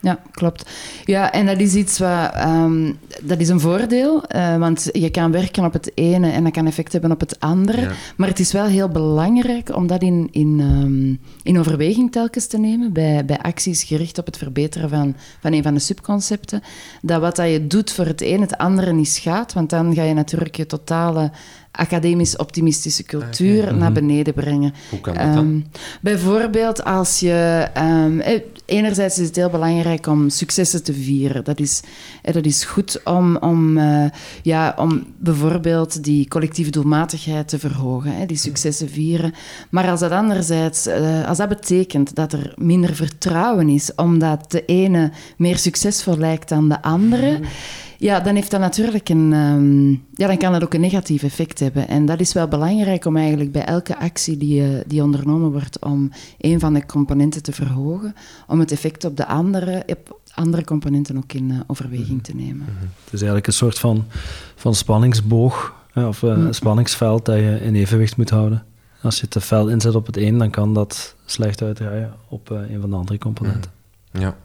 [0.00, 0.70] Ja, klopt.
[1.04, 2.30] Ja, en dat is iets wat...
[2.32, 6.52] Ehm, dat is een voordeel, uh, want je kan werken op het ene en dat
[6.52, 7.90] kan effect hebben op het andere.
[8.16, 12.58] Maar het is wel heel belangrijk om dat in, in, um, in overweging telkens te
[12.58, 16.62] nemen bij, bij acties gericht op het verbeteren van, van een van de subconcepten.
[17.02, 20.02] Dat wat dat je doet voor het een het andere niet schaadt, want dan ga
[20.02, 21.30] je natuurlijk je totale
[21.76, 23.92] academisch optimistische cultuur naar mhm.
[23.92, 24.74] beneden brengen.
[24.90, 25.36] Hoe kan dat dan?
[25.36, 27.68] Ehm, bijvoorbeeld als je...
[27.78, 28.22] Um,
[28.66, 31.44] enerzijds is het heel belangrijk om successen te vieren.
[31.44, 31.82] Dat is,
[32.22, 34.04] eh, dat is goed om, om, uh,
[34.42, 39.34] ja, om bijvoorbeeld die collectieve doelmatigheid te verhogen, hè, die successen vieren.
[39.70, 44.64] Maar als dat anderzijds, uh, als dat betekent dat er minder vertrouwen is, omdat de
[44.64, 47.30] ene meer succesvol lijkt dan de andere...
[47.30, 47.48] Mhm.
[48.04, 49.32] Ja, dan heeft dat natuurlijk een...
[49.32, 51.88] Um, ja, dan kan dat ook een negatief effect hebben.
[51.88, 55.78] En dat is wel belangrijk om eigenlijk bij elke actie die, uh, die ondernomen wordt
[55.78, 58.14] om een van de componenten te verhogen,
[58.46, 62.66] om het effect op de andere, op andere componenten ook in uh, overweging te nemen.
[62.66, 62.84] Mhm.
[63.04, 64.04] Het is eigenlijk een soort van,
[64.54, 68.64] van spanningsboog, of uh, een spanningsveld dat je in evenwicht moet houden.
[69.02, 72.80] Als je te fel inzet op het een, dan kan dat slecht uitdraaien op een
[72.80, 73.70] van de andere componenten.
[74.12, 74.22] Mhm.
[74.22, 74.36] Ja.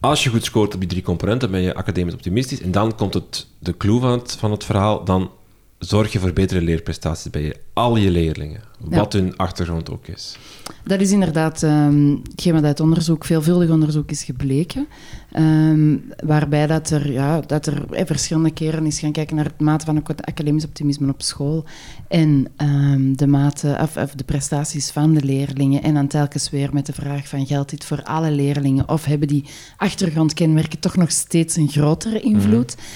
[0.00, 2.60] Als je goed scoort op die drie componenten, ben je academisch optimistisch.
[2.60, 5.04] En dan komt het, de clue van het, van het verhaal.
[5.04, 5.30] Dan
[5.78, 10.36] zorg je voor betere leerprestaties bij je, al je leerlingen, wat hun achtergrond ook is.
[10.84, 14.86] Dat is inderdaad um, hetgeen wat uit onderzoek, veelvuldig onderzoek is gebleken.
[15.32, 19.60] Ehm, waarbij dat er, ja, dat er eh, verschillende keren is gaan kijken naar het
[19.60, 21.64] mate van academisch optimisme op school
[22.08, 25.82] en um, de, mate, of, of, de prestaties van de leerlingen.
[25.82, 29.28] En dan telkens weer met de vraag van geldt dit voor alle leerlingen of hebben
[29.28, 29.44] die
[29.76, 32.76] achtergrondkenmerken toch nog steeds een grotere invloed?
[32.76, 32.86] Mhm.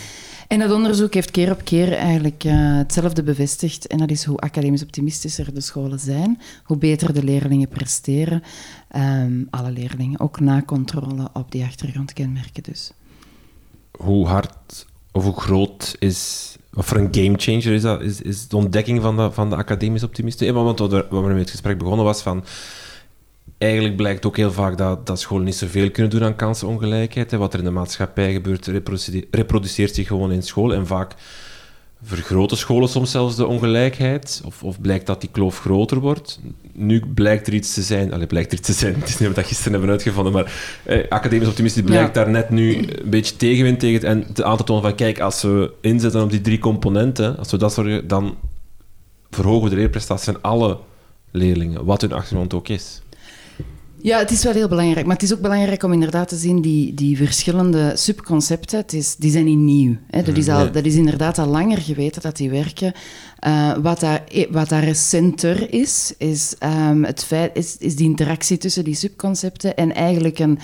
[0.52, 3.86] En dat onderzoek heeft keer op keer eigenlijk uh, hetzelfde bevestigd.
[3.86, 8.42] En dat is hoe academisch optimistischer de scholen zijn, hoe beter de leerlingen presteren.
[8.96, 12.92] Um, alle leerlingen, ook na controle op die achtergrondkenmerken dus.
[13.98, 18.56] Hoe hard of hoe groot is, of voor een gamechanger is dat, is, is de
[18.56, 20.54] ontdekking van de, van de academisch optimisten?
[20.54, 22.44] Want wat we, met het gesprek begonnen was van
[23.58, 27.30] eigenlijk blijkt ook heel vaak dat, dat scholen niet zoveel kunnen doen aan kansenongelijkheid.
[27.30, 27.36] Hè.
[27.36, 28.66] Wat er in de maatschappij gebeurt,
[29.30, 30.74] reproduceert zich gewoon in school.
[30.74, 31.14] En vaak
[32.04, 34.42] vergroten scholen soms zelfs de ongelijkheid.
[34.44, 36.40] Of, of blijkt dat die kloof groter wordt.
[36.72, 38.12] Nu blijkt er iets te zijn.
[38.12, 38.94] Allee, blijkt er iets te zijn.
[39.00, 40.32] Het is niet wat we dat gisteren hebben uitgevonden.
[40.32, 44.08] Maar eh, academisch optimistisch blijkt daar net nu een beetje tegenwind tegen.
[44.08, 47.50] En te aan te tonen van, kijk, als we inzetten op die drie componenten, als
[47.50, 48.36] we dat zorgen, dan
[49.30, 50.78] verhogen we de leerprestaties van alle
[51.30, 53.02] leerlingen, wat hun achtergrond ook is.
[54.02, 55.06] Ja, het is wel heel belangrijk.
[55.06, 59.16] Maar het is ook belangrijk om inderdaad te zien, die, die verschillende subconcepten, het is,
[59.16, 59.96] die zijn niet nieuw.
[60.10, 60.22] Hè.
[60.22, 62.92] Dat, is al, dat is inderdaad al langer geweten dat die werken.
[63.46, 66.54] Uh, wat, daar, wat daar recenter is, is,
[66.88, 70.58] um, het feit, is, is die interactie tussen die subconcepten en eigenlijk een,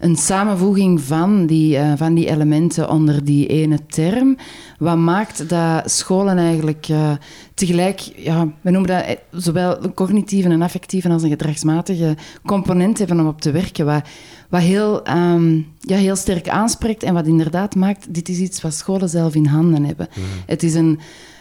[0.00, 4.36] een samenvoeging van die, uh, van die elementen onder die ene term.
[4.78, 7.10] Wat maakt dat scholen eigenlijk uh,
[7.54, 13.20] tegelijk, ja, we noemen dat zowel een cognitieve en affectieve als een gedragsmatige component hebben
[13.20, 13.86] om op te werken.
[13.86, 14.02] Wat,
[14.48, 18.74] wat heel, um, ja, heel sterk aanspreekt en wat inderdaad maakt, dit is iets wat
[18.74, 20.08] scholen zelf in handen hebben.
[20.16, 20.22] Mm.
[20.46, 20.98] Het is een,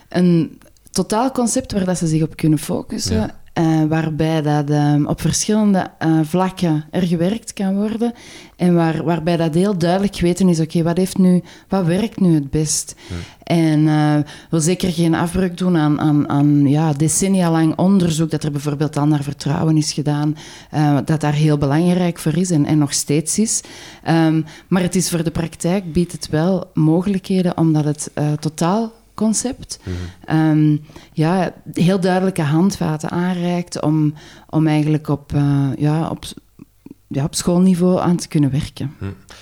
[0.09, 0.59] een
[0.91, 3.31] totaal concept waar dat ze zich op kunnen focussen.
[3.59, 8.13] Uh, waarbij dat um, op verschillende uh, vlakken er gewerkt kan worden.
[8.55, 12.33] En waar, waarbij dat heel duidelijk geweten is, oké, wat wat, nu, wat werkt nu
[12.33, 12.95] het best?
[13.43, 14.15] En uh,
[14.49, 18.97] wil zeker geen afbreuk doen aan, aan, aan ja, decennia lang onderzoek dat er bijvoorbeeld
[18.97, 20.35] al naar vertrouwen is gedaan,
[21.05, 23.61] dat daar heel belangrijk voor is en, en nog steeds is.
[24.09, 29.79] Um, maar het is voor de praktijk, biedt het wel mogelijkheden omdat het totaal concept.
[30.25, 30.77] Ehm,
[31.13, 34.13] ja, heel duidelijke handvaten aanreikt om,
[34.49, 36.25] om eigenlijk op, uh, ja, op,
[37.07, 38.93] ja, op schoolniveau aan te kunnen werken.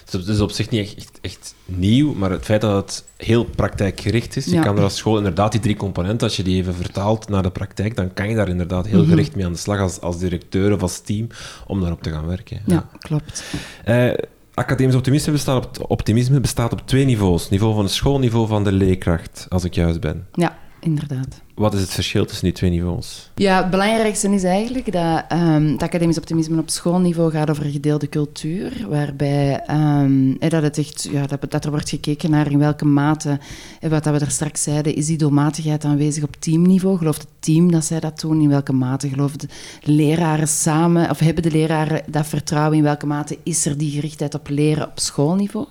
[0.04, 3.44] Dus het is op zich niet echt, echt, nieuw, maar het feit dat het heel
[3.44, 6.76] praktijkgericht is, je kan er als school inderdaad die drie componenten, als je die even
[6.76, 9.10] vertaalt naar de praktijk, dan kan je daar inderdaad heel mhm.
[9.10, 11.28] gericht mee aan de slag als, als directeur of als team
[11.68, 12.62] om daarop te gaan werken.
[12.66, 13.44] Ja, klopt.
[13.88, 14.14] Uh,
[14.58, 17.50] Academisch optimisme bestaat, op, optimisme bestaat op twee niveaus.
[17.50, 20.28] Niveau van de school, niveau van de leerkracht, als ik juist ben.
[20.34, 21.42] Ja, inderdaad.
[21.56, 23.32] Wat is het verschil tussen die twee niveaus?
[23.36, 28.10] Ja, het belangrijkste is eigenlijk dat um, het academisch optimisme op schoolniveau gaat over gedeelde
[28.10, 32.86] cultuur, waarbij um, dat, het echt, ja, dat, dat, er wordt gekeken naar in welke
[32.86, 33.40] mate,
[33.82, 36.98] wat dat we er straks zeiden, is die doelmatigheid aanwezig op teamniveau?
[36.98, 38.42] Gelooft het team dat zij dat doen?
[38.42, 39.48] In welke mate geloven de
[39.82, 42.78] leraren samen, of hebben de leraren dat vertrouwen?
[42.78, 45.68] In welke mate is er die gerichtheid op leren op schoolniveau?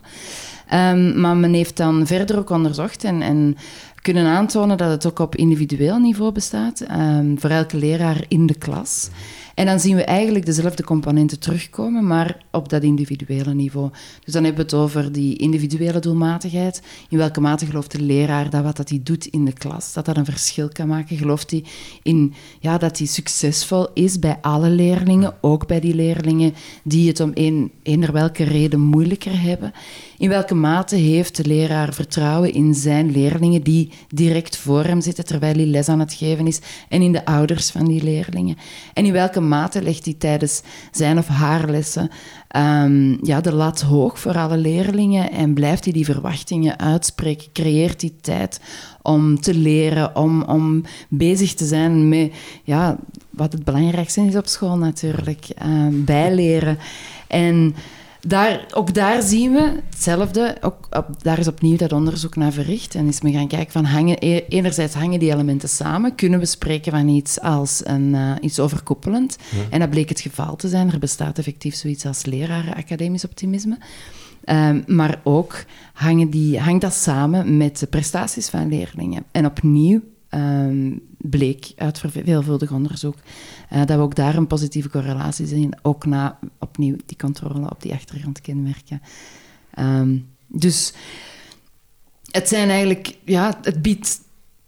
[0.72, 3.56] Um, maar men heeft dan verder ook onderzocht en, en
[4.06, 8.54] kunnen aantonen dat het ook op individueel niveau bestaat, um, voor elke leraar in de
[8.54, 9.08] klas.
[9.56, 13.90] En dan zien we eigenlijk dezelfde componenten terugkomen, maar op dat individuele niveau.
[14.24, 16.82] Dus dan hebben we het over die individuele doelmatigheid.
[17.08, 20.04] In welke mate gelooft de leraar dat wat dat hij doet in de klas, dat
[20.04, 21.16] dat een verschil kan maken?
[21.16, 21.64] Gelooft hij
[22.02, 27.20] in ja, dat hij succesvol is bij alle leerlingen, ook bij die leerlingen die het
[27.20, 29.72] om een, eender welke reden moeilijker hebben?
[30.18, 35.24] In welke mate heeft de leraar vertrouwen in zijn leerlingen die direct voor hem zitten
[35.24, 38.56] terwijl hij les aan het geven is en in de ouders van die leerlingen?
[38.94, 42.10] En in welke mate legt hij tijdens zijn of haar lessen
[42.56, 47.52] um, ja, de lat hoog voor alle leerlingen en blijft hij die verwachtingen uitspreken?
[47.52, 48.60] Creëert hij tijd
[49.02, 52.32] om te leren, om, om bezig te zijn met
[52.64, 52.96] ja,
[53.30, 56.78] wat het belangrijkste is op school natuurlijk, um, bijleren.
[57.26, 57.74] En
[58.26, 60.56] daar, ook daar zien we hetzelfde.
[60.60, 62.94] Ook op, daar is opnieuw dat onderzoek naar verricht.
[62.94, 66.14] En is men gaan kijken van hangen, e-, enerzijds hangen die elementen samen.
[66.14, 69.36] Kunnen we spreken van iets als een, uh, iets overkoepelend?
[69.70, 70.92] En dat bleek het geval te zijn.
[70.92, 73.78] Er bestaat effectief zoiets als leraren academisch optimisme.
[74.48, 79.24] Um, maar ook hangen die, hangt dat samen met de prestaties van leerlingen.
[79.32, 80.00] En opnieuw
[80.36, 83.16] um, bleek uit veelvuldig onderzoek
[83.72, 87.82] uh, dat we ook daar een positieve correlatie zien, ook na opnieuw die controle op
[87.82, 89.02] die achtergrondkenmerken.
[89.78, 90.92] Um, dus
[92.30, 94.20] het zijn eigenlijk, ja, het biedt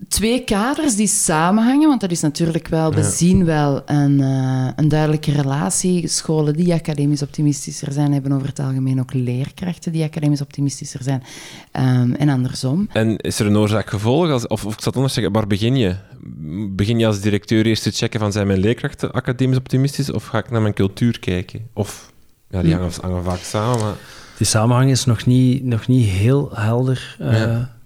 [0.09, 4.89] twee kaders die samenhangen, want dat is natuurlijk wel, we zien wel een, uh, een
[4.89, 6.09] duidelijke relatie.
[6.09, 11.23] Scholen die academisch optimistischer zijn, hebben over het algemeen ook leerkrachten die academisch optimistischer zijn.
[11.73, 12.89] Um, en andersom.
[12.93, 14.33] En is er een oorzaak-gevolg?
[14.33, 15.97] Of, of ik zal het anders zeggen, waar begin je?
[16.71, 20.39] Begin je als directeur eerst te checken van zijn mijn leerkrachten academisch optimistisch, of ga
[20.39, 21.67] ik naar mijn cultuur kijken?
[21.73, 22.13] Of,
[22.51, 22.79] ja, die hm.
[22.79, 23.81] hangen, hangen vaak samen.
[23.81, 23.95] Maar...
[24.37, 27.17] Die samenhang is nog niet, nog niet heel helder.
[27.21, 27.77] Uh, ja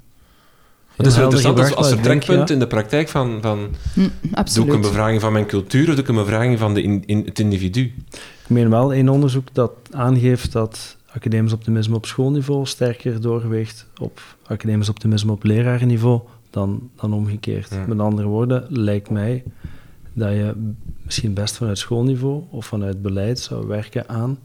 [1.05, 4.11] het is wel interessant als, als vertrekpunt in de praktijk van, van mm,
[4.55, 7.03] doe ik een bevraging van mijn cultuur of doe ik een bevraging van de in,
[7.07, 7.95] in het individu?
[8.43, 14.21] Ik meen wel een onderzoek dat aangeeft dat academisch optimisme op schoolniveau sterker doorweegt op
[14.47, 17.87] academisch optimisme op lerarenniveau dan, dan omgekeerd.
[17.87, 19.43] Met andere woorden, lijkt mij
[20.13, 20.55] dat je
[21.03, 24.39] misschien best vanuit schoolniveau of vanuit beleid zou werken aan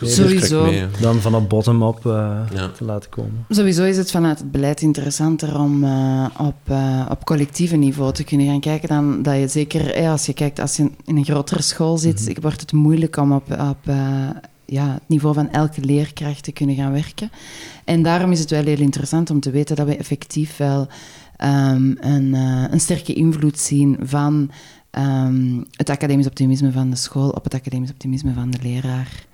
[0.00, 0.72] Sowieso.
[1.00, 2.44] Dan van een bottom-up uh,
[2.76, 3.46] te laten komen.
[3.48, 8.24] Sowieso is het vanuit het beleid interessanter om uh, op, uh, op collectieve niveau te
[8.24, 8.88] kunnen gaan kijken.
[8.88, 12.26] Dan dat je zeker, als je kijkt, als je in een grotere school zit, mm
[12.26, 12.42] -hmm.
[12.42, 13.94] wordt het moeilijk om op, op
[14.64, 17.30] ja, het niveau van elke leerkracht te kunnen gaan werken.
[17.84, 20.88] En daarom is het wel heel interessant om te weten dat we effectief wel
[21.44, 22.34] um, een,
[22.72, 24.50] een sterke invloed zien van
[24.98, 29.30] um, het academisch optimisme van de school op het academisch optimisme van de leraar.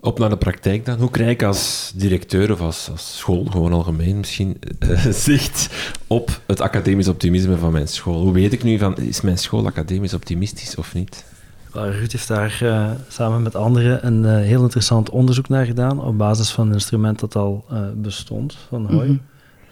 [0.00, 0.98] Op naar de praktijk dan.
[0.98, 5.68] Hoe krijg ik als directeur of als, als school, gewoon algemeen misschien, uh, zicht
[6.06, 8.20] op het academisch optimisme van mijn school?
[8.20, 11.24] Hoe weet ik nu van, is mijn school academisch optimistisch of niet?
[11.72, 16.18] Ruud heeft daar uh, samen met anderen een uh, heel interessant onderzoek naar gedaan op
[16.18, 19.06] basis van een instrument dat al bestond, van Hoy.
[19.06, 19.20] Mm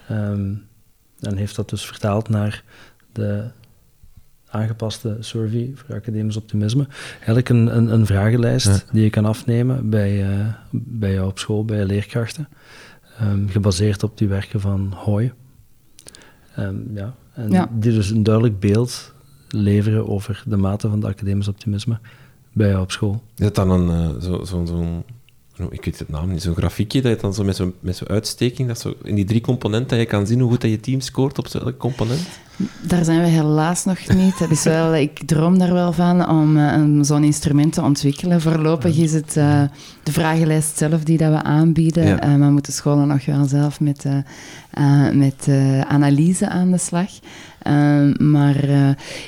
[0.06, 0.16] -hmm.
[0.16, 0.66] um,
[1.20, 2.62] en heeft dat dus vertaald naar
[3.12, 3.44] de
[4.50, 6.86] aangepaste survey voor academisch optimisme.
[7.16, 11.64] Eigenlijk een, een, een vragenlijst die je kan afnemen bij, uh, bij jou op school,
[11.64, 12.48] bij je leerkrachten.
[13.22, 15.32] Um, gebaseerd op die werken van Hoy.
[16.58, 17.14] Um, ja.
[17.32, 17.68] En ja.
[17.72, 19.14] die dus een duidelijk beeld
[19.48, 21.98] leveren over de mate van het academisch optimisme
[22.52, 23.22] bij jou op school.
[23.34, 25.04] Is dat dan een, uh, zo, zo, zo
[25.70, 28.04] ik weet het naam niet, zo'n grafiekje dat je dan zo met zo'n met zo
[28.04, 30.80] uitsteking, dat zo in die drie componenten, dat je kan zien hoe goed dat je
[30.80, 32.28] team scoort op elk component?
[32.80, 34.38] Daar zijn we helaas nog niet.
[34.38, 38.40] Dat is wel, ik droom daar wel van om uh, zo'n instrument te ontwikkelen.
[38.40, 39.62] Voorlopig is het uh,
[40.02, 42.06] de vragenlijst zelf die dat we aanbieden.
[42.06, 42.28] Ja.
[42.28, 44.04] Uh, maar moeten scholen nog wel zelf met,
[45.12, 45.48] met
[45.88, 47.10] analyse aan de slag.
[47.66, 48.68] Ehm, maar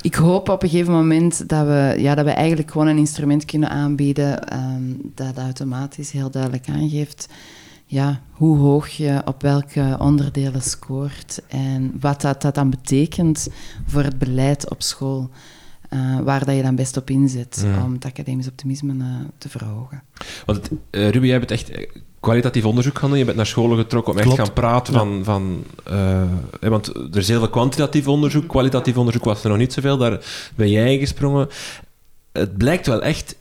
[0.00, 3.44] ik hoop op een gegeven moment dat we, ja, dat we eigenlijk gewoon een instrument
[3.44, 7.28] kunnen aanbieden um, dat automatisch heel duidelijk aangeeft
[7.90, 13.48] ja, hoe hoog je op welke onderdelen scoort en wat dat, dat dan betekent
[13.86, 15.30] voor het beleid op school.
[15.90, 19.04] uh, waar dat je dan best op inzet om het academisch optimisme uh,
[19.38, 20.02] te verhogen.
[20.46, 21.70] Want uh, Ruby, jij bent echt
[22.20, 23.18] kwalitatief onderzoek gaan doen.
[23.18, 25.20] Je bent naar scholen getrokken om echt te gaan praten van...
[25.24, 25.64] van
[26.60, 28.48] want er is heel veel kwantitatief onderzoek.
[28.48, 29.96] Kwalitatief onderzoek was er nog niet zoveel.
[29.96, 30.20] Daar
[30.54, 31.48] ben jij gesprongen.
[32.32, 33.36] Het blijkt wel echt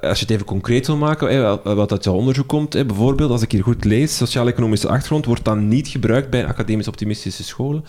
[0.00, 3.52] als je het even concreet wil maken, wat uit jouw onderzoek komt, bijvoorbeeld, als ik
[3.52, 7.84] hier goed lees, sociaal-economische achtergrond wordt dan niet gebruikt bij academisch optimistische scholen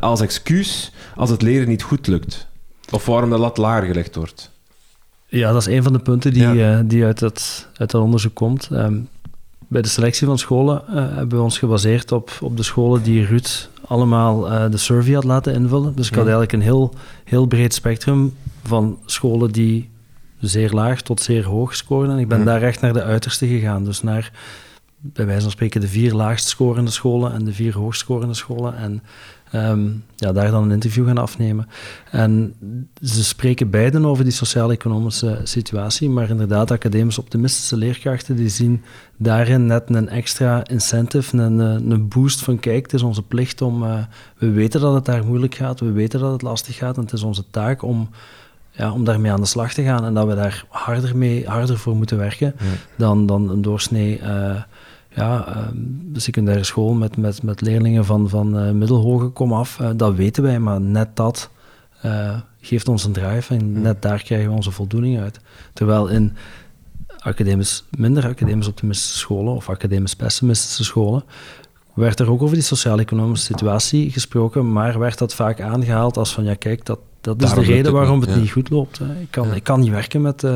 [0.00, 2.46] als excuus als het leren niet goed lukt.
[2.90, 4.50] Of waarom de lat lager gelegd wordt.
[5.30, 8.34] Ja, dat is een van de punten die, uh, die uit, het, uit dat onderzoek
[8.34, 8.68] komt.
[8.72, 9.08] Um,
[9.68, 13.24] bij de selectie van scholen uh, hebben we ons gebaseerd op, op de scholen die
[13.24, 15.92] Ruud allemaal uh, de survey had laten invullen.
[15.94, 19.90] Dus ik had eigenlijk een heel, heel breed spectrum van scholen die
[20.40, 22.10] zeer laag tot zeer hoog scoren.
[22.10, 23.84] En ik ben daar echt naar de uiterste gegaan.
[23.84, 24.32] Dus naar,
[25.00, 28.76] bij wijze van spreken, de vier laagst scorende scholen en de vier hoogst scorende scholen.
[28.76, 29.02] En
[29.54, 31.68] Um, ja, daar dan een interview gaan afnemen.
[32.10, 32.54] En
[33.02, 38.82] ze spreken beiden over die sociaal-economische situatie, maar inderdaad, academisch optimistische leerkrachten die zien
[39.16, 43.82] daarin net een extra incentive, een, een boost van kijk, het is onze plicht om,
[43.82, 43.98] uh,
[44.38, 47.12] we weten dat het daar moeilijk gaat, we weten dat het lastig gaat en het
[47.12, 48.08] is onze taak om,
[48.70, 51.78] ja, om daarmee aan de slag te gaan en dat we daar harder, mee, harder
[51.78, 52.54] voor moeten werken
[52.96, 54.20] dan, dan een doorsnee...
[54.20, 54.62] Uh,
[55.14, 55.70] ja,
[56.04, 60.42] de secundaire school met, met, met leerlingen van, van uh, middelhoge komaf, uh, dat weten
[60.42, 61.50] wij, maar net dat
[62.04, 63.82] uh, geeft ons een drive en hmm.
[63.82, 65.40] net daar krijgen we onze voldoening uit.
[65.72, 66.36] Terwijl in
[67.18, 71.22] academisch, minder academisch optimistische scholen of academisch pessimistische scholen
[71.94, 76.44] werd er ook over die sociaal-economische situatie gesproken, maar werd dat vaak aangehaald als van
[76.44, 79.00] ja kijk, dat, dat is de reden waarom het niet goed loopt.
[79.00, 80.46] Ik, kan, ik kan niet werken met,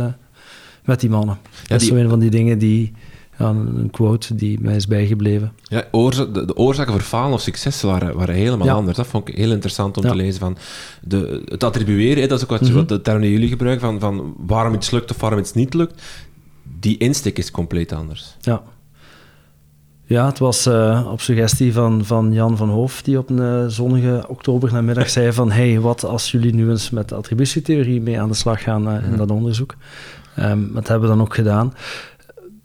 [0.84, 1.38] met die mannen.
[1.66, 2.92] dat is zo een van die dingen die
[3.36, 5.52] een quote die mij is bijgebleven.
[5.62, 8.96] Ja, de, de oorzaken voor falen of succes waren, waren helemaal anders.
[8.96, 10.40] Dat vond ik heel interessant om te lezen.
[10.40, 10.56] Van
[11.02, 14.00] de, het attribueren, dat is ook wat, mm wat de term die jullie gebruiken, van,
[14.00, 16.02] van waarom iets lukt of waarom iets niet lukt.
[16.80, 18.36] Die insteek is compleet anders.
[18.40, 18.62] Ja.
[20.04, 23.66] Ja, het was uh, op suggestie van, van Jan van Hoof, die op een uh,
[23.66, 28.28] zonnige oktobernamiddag zei van hey, wat als jullie nu eens met de attributietheorie mee aan
[28.28, 29.16] de slag gaan uh, in mhm.
[29.16, 29.74] dat onderzoek.
[30.38, 31.74] Um, dat hebben we dan ook gedaan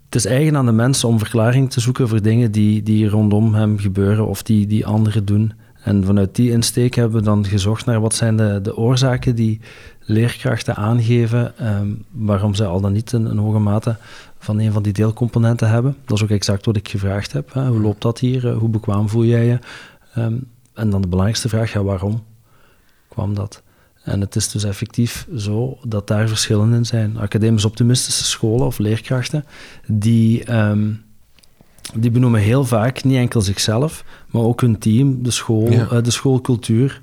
[0.08, 3.54] het is eigen aan de mens om verklaring te zoeken voor dingen die, die rondom
[3.54, 5.52] hem gebeuren of die, die anderen doen.
[5.82, 9.60] En vanuit die insteek hebben we dan gezocht naar wat zijn de, de oorzaken die
[10.00, 13.96] leerkrachten aangeven um, waarom zij al dan niet een, hoge mate
[14.38, 15.96] van een van die deelcomponenten hebben.
[16.04, 17.52] Dat is ook exact wat ik gevraagd heb.
[17.52, 17.68] Hè.
[17.68, 18.52] Hoe loopt dat hier?
[18.52, 19.58] Hoe bekwaam voel jij je?
[20.18, 22.24] Um, en dan de belangrijkste vraag, ja, waarom
[23.08, 23.62] kwam dat?
[24.08, 27.18] En het is dus effectief zo dat daar verschillen in zijn.
[27.18, 29.44] Academisch optimistische scholen of leerkrachten,
[29.86, 31.02] die, um,
[31.94, 36.10] die benoemen heel vaak niet enkel zichzelf, maar ook hun team, de school, uh, de
[36.10, 37.00] schoolcultuur.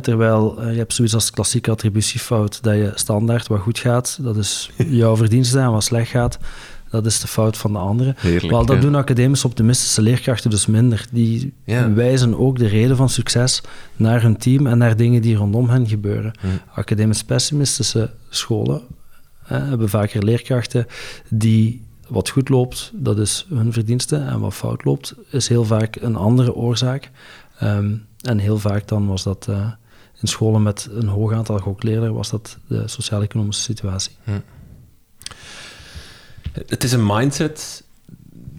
[0.00, 4.36] Terwijl uh, je hebt zoiets als klassieke attributiefout, dat je standaard wat goed gaat, dat
[4.36, 4.70] is
[5.02, 6.38] jouw verdienste en wat slecht gaat,
[6.92, 8.16] dat is de fout van de anderen.
[8.48, 11.06] Wel, dat doen academisch optimistische leerkrachten dus minder.
[11.12, 11.52] Die
[11.94, 13.62] wijzen ook de reden van succes
[13.96, 16.32] naar hun team en naar dingen die rondom hen gebeuren.
[16.74, 18.82] Academisch pessimistische scholen
[19.42, 20.86] hè, hebben vaker leerkrachten
[21.28, 24.16] die wat goed loopt, dat is hun verdienste.
[24.16, 27.10] En wat fout loopt, is heel vaak een andere oorzaak.
[27.58, 29.70] Ehm, en heel vaak dan was dat uh,
[30.20, 34.12] in scholen met een hoog aantal gokleerlingen, was dat de sociaal-economische situatie.
[36.52, 37.84] Het is een mindset,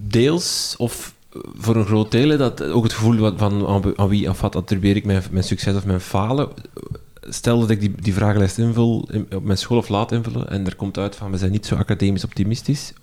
[0.08, 1.14] deels, of
[1.56, 5.06] voor een groot deel, dat ook het gevoel van aan wie of wat attribueer ik
[5.06, 6.50] mijn, mijn succes of mijn falen.
[7.22, 10.76] Stel dat ik die, die vragenlijst invul, op mijn school of laat invullen, en er
[10.76, 12.94] komt uit van we zijn niet zo academisch optimistisch.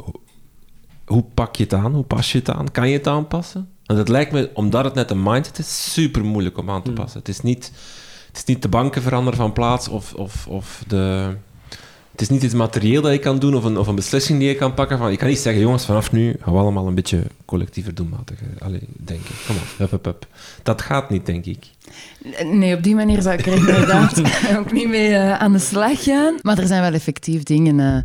[1.04, 1.94] Hoe pak je het aan?
[1.94, 2.70] Hoe pas je het aan?
[2.70, 3.68] Kan je het aanpassen?
[3.84, 6.90] Want het lijkt me, omdat het net een mindset is, super moeilijk om aan te
[6.90, 6.98] hmm.
[6.98, 7.18] passen.
[7.18, 7.72] Het, is niet,
[8.26, 11.36] het is niet de banken veranderen van plaats of, of, of de
[12.20, 14.48] het is niet iets materieel dat je kan doen of een, of een beslissing die
[14.48, 14.98] je kan pakken.
[14.98, 18.38] Van, je kan niet zeggen, jongens, vanaf nu gaan we allemaal een beetje collectiever doelmatig
[18.58, 19.34] Allee, denken.
[19.46, 20.26] Kom op, hup, hup, hup.
[20.62, 21.66] Dat gaat niet, denk ik.
[22.44, 24.22] Nee, op die manier zou ik er inderdaad
[24.58, 26.34] ook niet mee uh, aan de slag gaan.
[26.42, 27.96] Maar er zijn wel effectief dingen uh,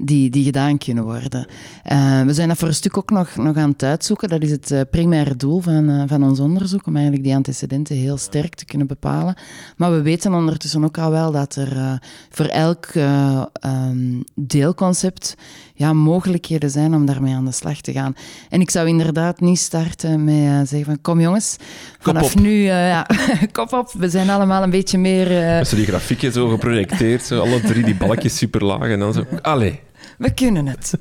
[0.00, 1.46] die, die gedaan kunnen worden.
[1.92, 4.28] Uh, we zijn dat voor een stuk ook nog, nog aan het uitzoeken.
[4.28, 7.96] Dat is het uh, primaire doel van, uh, van ons onderzoek, om eigenlijk die antecedenten
[7.96, 9.34] heel sterk te kunnen bepalen.
[9.76, 15.34] Maar we weten ondertussen ook al wel dat er voor elk um, deelconcept
[15.74, 18.14] ja, mogelijkheden zijn om daarmee aan de slag te gaan.
[18.48, 21.56] En ik zou inderdaad niet starten met zeggen van kom jongens,
[21.98, 22.62] vanaf nu,
[22.94, 23.06] ja,
[23.52, 25.28] kop op, we zijn allemaal een beetje meer...
[25.28, 29.24] Met die grafieken zo geprojecteerd, zo, alle drie die balkjes super laag en dan zo,
[29.42, 29.86] allee.
[30.18, 30.92] We kunnen het.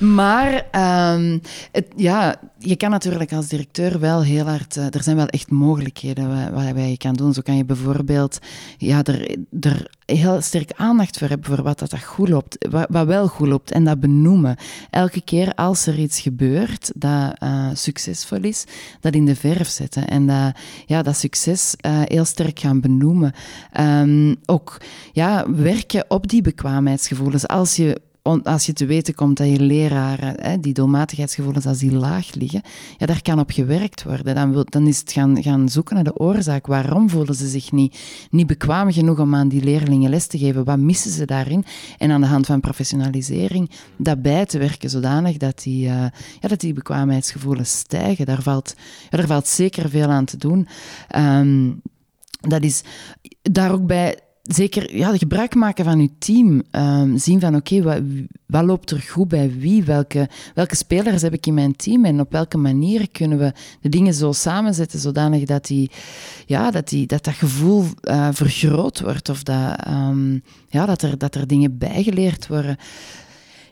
[0.00, 0.52] Maar
[1.14, 1.40] um,
[1.72, 4.76] het, ja, je kan natuurlijk als directeur wel heel hard...
[4.76, 7.34] Uh, er zijn wel echt mogelijkheden wat je kan doen.
[7.34, 8.38] Zo kan je bijvoorbeeld
[8.78, 13.06] ja, er, er heel sterk aandacht voor hebben voor wat dat, goed loopt, wat, wat,
[13.06, 14.56] wel goed loopt en dat benoemen.
[14.90, 18.64] Elke keer als er iets gebeurt dat uh, succesvol is,
[19.00, 20.56] dat in de verf zetten en dat,
[20.86, 23.32] ja, dat succes uh, heel sterk gaan benoemen.
[23.80, 24.80] Um, ook
[25.12, 27.46] ja, werken op die bekwaamheidsgevoelens.
[27.46, 28.00] Als je
[28.42, 32.62] als je te weten komt dat je leraren, hè, die doelmatigheidsgevoelens, als die laag liggen,
[32.96, 34.34] ja, daar kan op gewerkt worden.
[34.34, 36.66] Dan, wil, dan is het gaan, gaan zoeken naar de oorzaak.
[36.66, 37.98] Waarom voelen ze zich niet,
[38.30, 40.64] niet bekwaam genoeg om aan die leerlingen les te geven?
[40.64, 41.64] Wat missen ze daarin?
[41.98, 45.92] En aan de hand van professionalisering dat bij te werken, zodanig dat die, uh,
[46.40, 48.26] ja, dat die bekwaamheidsgevoelens stijgen.
[48.26, 48.74] Daar valt,
[49.10, 50.68] ja, daar valt zeker veel aan te doen.
[51.16, 51.80] Um,
[52.40, 52.82] dat is
[53.42, 54.18] daar ook bij
[54.48, 56.62] zeker ja, gebruik maken van je team.
[56.72, 58.00] Um, zien van oké, wat,
[58.46, 59.84] wat, loopt er goed bij wie?
[59.84, 62.04] Welke, welke spelers heb ik in mijn team?
[62.04, 65.90] En op welke manier kunnen we de dingen zo samenzetten zodanig dat die,
[66.46, 71.18] ja, dat, die, dat, dat gevoel uh, vergroot wordt of dat, um, ja, dat, er,
[71.18, 72.76] dat er dingen bijgeleerd worden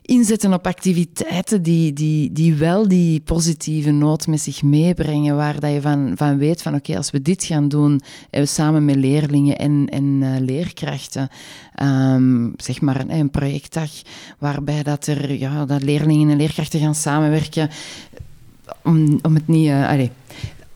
[0.07, 5.73] inzetten op activiteiten die, die, die wel die positieve noot met zich meebrengen, waar dat
[5.73, 8.01] je van, van weet van oké, als we dit gaan doen,
[8.31, 11.29] eh, samen met leerlingen en, en uh, leerkrachten,
[11.83, 13.91] um, zeg maar een, een, projectdag
[14.39, 17.71] waarbij dat er ja, dat leerlingen en leerkrachten gaan samenwerken,
[18.83, 19.67] om, om het niet...
[19.67, 20.09] Uh, allez,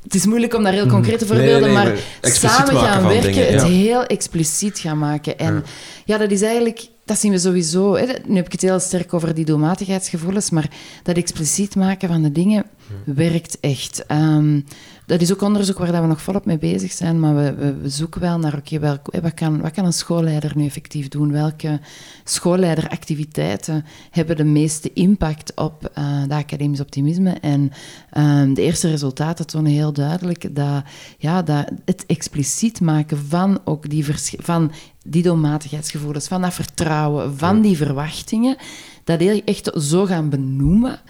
[0.02, 0.94] het is moeilijk om daar heel mhm.
[0.94, 3.58] concrete voorbeelden, nee, nee, maar, maar samen gaan werken, dingen, ja.
[3.58, 5.38] het heel expliciet gaan maken.
[5.38, 5.62] En ja.
[6.04, 7.96] ja, dat is eigenlijk dat zien we sowieso.
[7.96, 8.06] Hè.
[8.26, 10.70] Nu heb ik het heel sterk over die doelmatigheidsgevoelens, maar
[11.02, 12.64] dat expliciet maken van de dingen
[13.04, 14.04] werkt echt.
[14.08, 14.64] Um,
[15.06, 18.20] dat is ook onderzoek waar we nog volop mee bezig zijn, maar we, we, zoeken
[18.20, 21.32] wel naar, oké, okay, wat, kan, wat kan een schoolleider nu effectief doen?
[21.32, 21.80] Welke
[22.24, 27.30] schoolleideractiviteiten hebben de meeste impact op uh, de academisch optimisme?
[27.30, 27.72] En
[28.18, 30.82] um, de eerste resultaten tonen heel duidelijk dat,
[31.18, 34.06] ja, dat het expliciet maken van, ook die
[34.38, 34.72] van
[35.04, 38.56] die doelmatigheidsgevoelens, van dat vertrouwen, van die verwachtingen,
[39.04, 41.00] dat heel echt zo gaan benoemen,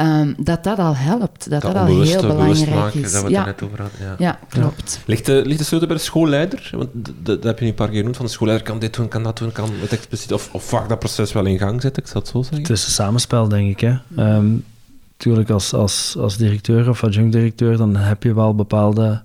[0.00, 1.50] um, dat dat al helpt.
[1.50, 3.12] Dat dat, dat al heel belangrijk maken, is.
[3.12, 3.44] Dat we ja.
[3.44, 4.00] net over hadden.
[4.00, 5.00] Ja, ja klopt.
[5.06, 6.70] Ligt, de, ligt de sleutel bij de schoolleider?
[6.72, 6.88] Want
[7.22, 8.16] dat heb je een paar keer genoemd.
[8.16, 10.32] Van de schoolleider kan dit doen, kan dat doen, kan het expliciet...
[10.32, 12.60] Of, of vaak dat proces wel in gang zetten, ik zal het zo zeggen.
[12.60, 13.80] Het is een samenspel, denk ik.
[13.80, 13.94] Hè.
[14.36, 14.64] Um,
[15.12, 19.18] natuurlijk, als, als, als directeur of adjunct-directeur, dan heb je wel bepaalde uh,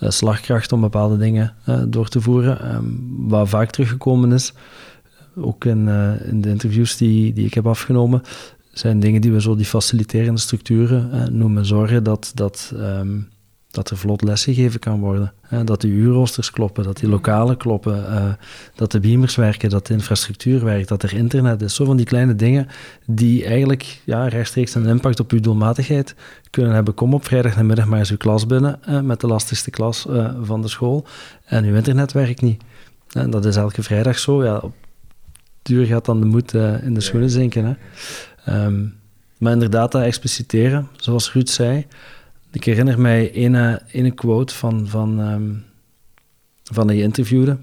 [0.00, 2.74] slagkracht om bepaalde dingen uh, door te voeren.
[2.74, 4.52] Um, wat vaak teruggekomen is,
[5.36, 8.22] ook in, uh, in de interviews die, die ik heb afgenomen,
[8.72, 11.66] zijn dingen die we zo die faciliterende structuren noemen.
[11.66, 13.28] Zorgen dat, dat, um,
[13.76, 15.32] dat er vlot lesgegeven kan worden.
[15.40, 15.64] Hè?
[15.64, 18.32] Dat de uurroosters kloppen, dat die lokalen kloppen, uh,
[18.74, 21.74] dat de beamers werken, dat de infrastructuur werkt, dat er internet is.
[21.74, 22.68] Zo van die kleine dingen
[23.06, 26.14] die eigenlijk ja, rechtstreeks een impact op uw doelmatigheid
[26.50, 26.94] kunnen hebben.
[26.94, 30.06] Kom op vrijdag middag maar eens uw klas binnen met de lastigste klas
[30.42, 31.06] van de school
[31.44, 32.62] en uw internet werkt niet.
[33.10, 34.44] En dat is elke vrijdag zo.
[34.44, 34.74] Ja, op
[35.62, 37.64] duur gaat dan de moed uh, in de schoenen zinken.
[38.44, 38.64] Hè.
[38.64, 38.94] Um,
[39.38, 41.86] maar inderdaad, dat expliciteren, zoals Ruud zei.
[42.56, 43.30] Ik herinner mij
[43.92, 45.64] een, quote van, van, um,
[46.62, 47.58] van die interviewde,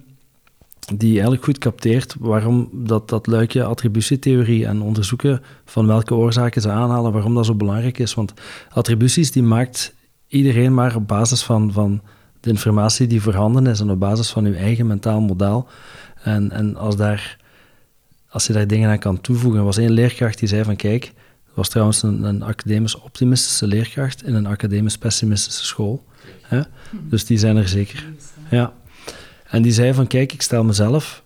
[0.96, 6.70] die eigenlijk goed capteert waarom dat, dat luikje attributietheorie en onderzoeken van welke oorzaken ze
[6.70, 8.14] aanhalen, waarom dat zo belangrijk is.
[8.14, 8.34] Want
[8.70, 9.96] attributies die maakt
[10.28, 12.02] iedereen maar op basis van, van
[12.40, 15.68] de informatie die voorhanden is en op basis van uw eigen mentaal model.
[16.24, 17.38] En, en als daar
[18.30, 19.60] als je daar dingen aan kan toevoegen.
[19.60, 21.14] Er was één leerkracht die zei van kijk,
[21.54, 26.04] was trouwens een, een academisch optimistische leerkracht in een academisch pessimistische school.
[26.42, 26.62] Hè?
[27.10, 28.06] Dus die zijn er zeker.
[28.50, 28.74] Ja.
[29.50, 31.24] En die zei van kijk, ik stel mezelf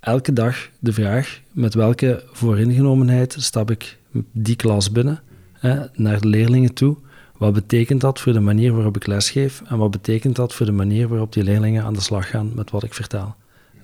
[0.00, 3.98] elke dag de vraag met welke vooringenomenheid stap ik
[4.32, 5.20] die klas binnen,
[5.52, 6.96] hè, naar de leerlingen toe.
[7.38, 10.72] Wat betekent dat voor de manier waarop ik lesgeef en wat betekent dat voor de
[10.72, 13.34] manier waarop die leerlingen aan de slag gaan met wat ik vertel?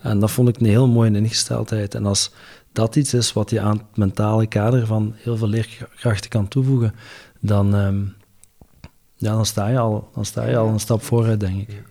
[0.02, 1.94] En dat vond ik een heel mooie ingesteldheid.
[1.94, 2.30] En als
[2.72, 6.94] dat iets is wat je aan het mentale kader van heel veel leerkrachten kan toevoegen,
[7.40, 8.14] dan, um,
[9.16, 11.82] ja, dan, sta, je al, dan sta je al een stap vooruit, denk ik.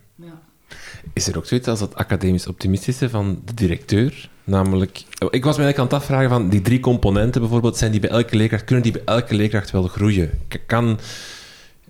[1.14, 4.30] Is er ook zoiets als het academisch optimistische van de directeur?
[4.44, 4.98] Namelijk,
[5.30, 8.10] ik was me eigenlijk aan het afvragen van die drie componenten bijvoorbeeld, zijn die bij
[8.10, 10.30] elke leerkracht, kunnen die bij elke leerkracht wel groeien?
[10.66, 11.00] Kan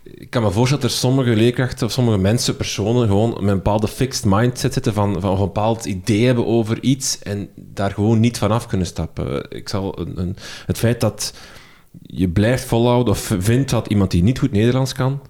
[0.03, 3.55] ik kan me voorstellen dat er sommige leerkrachten of sommige mensen, personen, gewoon met een
[3.55, 8.19] bepaalde fixed mindset zitten van, van een bepaald idee hebben over iets en daar gewoon
[8.19, 9.45] niet vanaf kunnen stappen.
[9.49, 10.35] Ik zal een,
[10.65, 11.33] het feit dat
[12.01, 15.21] je blijft volhouden of vindt dat iemand die niet goed Nederlands kan,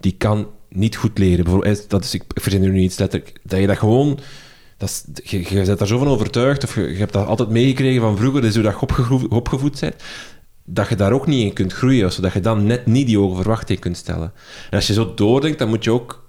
[0.00, 1.44] die kan niet goed leren.
[1.44, 4.18] Bijvoorbeeld, dat is, ik verzin er nu iets letterlijk, dat je dat gewoon...
[4.78, 8.00] Dat je, je bent daar zo van overtuigd, of je, je hebt dat altijd meegekregen
[8.00, 9.94] van vroeger, dus hoe dat je opgevoed, opgevoed bent
[10.66, 13.36] dat je daar ook niet in kunt groeien, zodat je dan net niet die hoge
[13.36, 14.32] verwachting kunt stellen.
[14.70, 16.24] En als je zo doordenkt, dan moet je ook,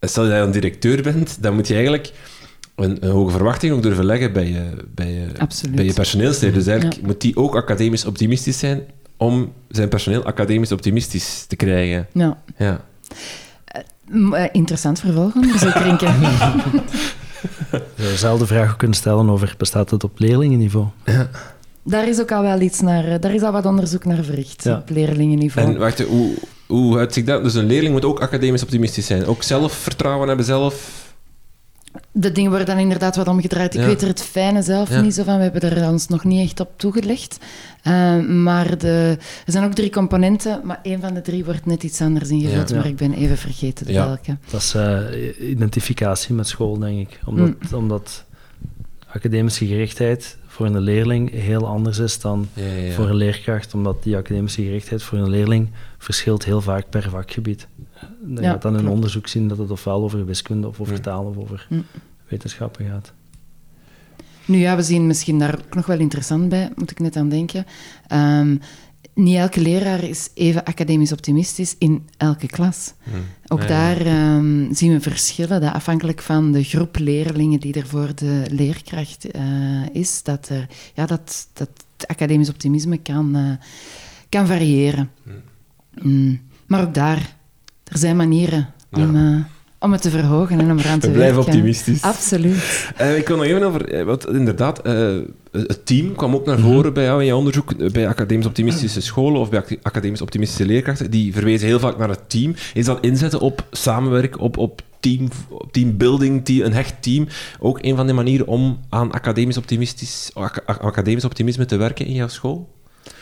[0.00, 2.12] stel dat je een directeur bent, dan moet je eigenlijk
[2.74, 5.26] een, een hoge verwachting ook durven leggen bij je, bij je,
[5.70, 6.54] bij je personeelsleden.
[6.54, 8.82] Dus eigenlijk moet die ook academisch optimistisch zijn
[9.16, 12.06] om zijn personeel academisch optimistisch te krijgen.
[12.12, 12.42] Ja.
[12.56, 12.84] ja.
[14.08, 16.08] Uh, interessant vervolgonderzoek, denk ik.
[17.96, 20.86] Je dezelfde vraag kunnen stellen over bestaat het op leerlingenniveau?
[21.04, 21.28] Ja.
[21.86, 24.66] Daar is ook al wel iets naar, eh, daar is al wat onderzoek naar verricht,
[24.66, 25.68] op leerlingenniveau.
[25.68, 26.34] En wacht, hoe,
[26.66, 27.42] hoe uitziet dat?
[27.42, 29.26] Dus een leerling moet ook academisch optimistisch zijn.
[29.26, 31.04] Ook zelfvertrouwen hebben, zelf
[32.12, 33.74] de dingen worden dan inderdaad wat omgedraaid.
[33.74, 35.36] Ik weet er het fijne zelf niet zo van.
[35.36, 37.38] We hebben er ons nog niet echt op toegelegd.
[37.84, 39.16] Uh, maar de,
[39.46, 42.74] er zijn ook drie componenten, maar één van de drie wordt net iets anders ingevuld.
[42.74, 44.36] Maar ik ben even vergeten welke.
[44.50, 47.20] Dat is uh, identificatie met school, denk ik.
[47.24, 47.78] Omdat, mm.
[47.78, 48.24] omdat
[49.12, 52.48] academische gerichtheid voor een leerling heel anders is dan
[52.94, 53.74] voor een leerkracht.
[53.74, 57.68] Omdat die academische gerichtheid voor een leerling verschilt heel vaak per vakgebied.
[58.20, 61.24] Dan ja, gaat dan in onderzoek zien dat het ofwel over wiskunde of over taal
[61.24, 61.84] of over mm.
[62.28, 63.12] wetenschappen gaat.
[64.44, 67.28] Nu ja, we zien misschien daar ook nog wel interessant bij, moet ik net aan
[67.28, 67.66] denken.
[68.12, 68.60] Um,
[69.16, 72.92] niet elke leraar is even academisch optimistisch in elke klas.
[73.02, 73.24] Hmm.
[73.46, 78.14] Ook daar ehm, zien we verschillen, dat afhankelijk van de groep leerlingen die er voor
[78.14, 79.42] de leerkracht uh,
[79.92, 81.68] is, dat, er, ja, dat, dat
[82.06, 83.52] academisch optimisme kan, uh,
[84.28, 85.10] kan variëren.
[85.22, 85.42] Hmm.
[86.02, 86.40] Mm.
[86.66, 87.36] Maar ook daar,
[87.84, 89.14] er zijn manieren om...
[89.14, 89.44] Uh,
[89.86, 91.32] om het te verhogen en om eraan te werken.
[91.32, 92.02] Blijf optimistisch.
[92.02, 92.90] Absoluut.
[93.00, 94.04] Uh, ik wil nog even over...
[94.04, 95.18] Wat, inderdaad, uh,
[95.52, 96.92] het team kwam ook naar voren mhm.
[96.92, 101.10] bij jou in je onderzoek, bij academisch optimistische scholen of bij academisch optimistische leerkrachten.
[101.10, 102.54] Die verwezen heel vaak naar het team.
[102.74, 105.28] Is dat inzetten op samenwerken, op, op team,
[105.70, 107.26] teambuilding, team, een hecht team,
[107.58, 110.30] ook een van de manieren om aan academisch, optimistisch,
[110.64, 112.74] academisch optimisme te werken in jouw school?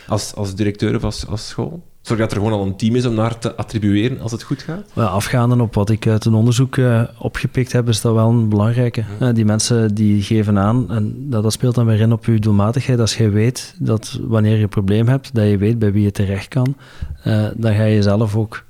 [0.06, 1.82] Als, als directeur of als, als school?
[2.04, 4.62] Zorg dat er gewoon al een team is om naar te attribueren als het goed
[4.62, 4.90] gaat?
[4.94, 9.04] Afgaande op wat ik uit een onderzoek uh, opgepikt heb, is dat wel een belangrijke.
[9.20, 12.38] Uh, die mensen die geven aan, en dat, dat, speelt dan weer in op je
[12.38, 13.00] doelmatigheid.
[13.00, 16.10] Als je weet dat wanneer je een probleem hebt, dat je weet bij wie je
[16.10, 16.76] terecht kan,
[17.26, 18.64] uh, dan ga je jezelf ook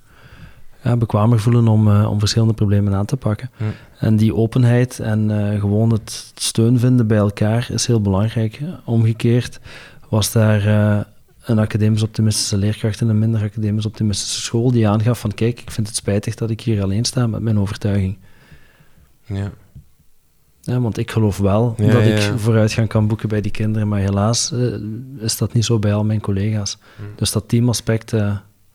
[0.99, 3.51] bekwamer voelen om, om verschillende problemen aan te pakken.
[3.99, 5.30] En die openheid en
[5.61, 8.61] gewoon het steun vinden bij elkaar is heel belangrijk.
[8.85, 9.61] Omgekeerd
[10.09, 11.07] was daar
[11.45, 15.71] een academisch optimistische leerkracht in een minder academisch optimistische school die aangaf van kijk, ik
[15.71, 18.17] vind het spijtig dat ik hier alleen sta met mijn overtuiging.
[19.27, 19.53] Ja.
[20.61, 24.53] ja want ik geloof wel dat ik vooruitgang kan boeken bij die kinderen, maar helaas
[24.53, 24.75] uh,
[25.19, 26.79] is dat niet zo bij al mijn collega's.
[26.97, 27.07] Hmm.
[27.17, 28.21] Dus dat teamaspect, uh,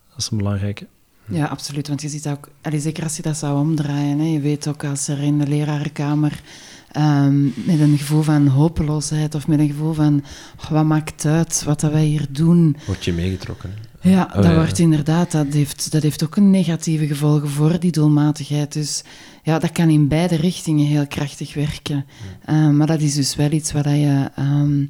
[0.10, 0.88] dat is een belangrijke.
[1.26, 1.88] Ja, absoluut.
[1.88, 5.08] Want je ziet ook, zeker als je dat zou omdraaien, hè, je weet ook als
[5.08, 6.42] er in de lerarenkamer
[6.92, 10.24] Ehm, met een gevoel van hopeloosheid of met een gevoel van
[10.70, 12.76] wat maakt uit wat dat wij hier doen.
[12.86, 13.74] Word je meegetrokken?
[14.02, 17.92] Ja, oh, dat wordt inderdaad, dat heeft, dat heeft ook een negatieve gevolgen voor die
[17.92, 18.74] doelmatigheid.
[18.74, 19.04] Dus
[19.44, 22.06] ja, dat kan in beide richtingen heel krachtig werken.
[22.46, 24.86] Ehm, maar dat is dus wel iets wat je ehm,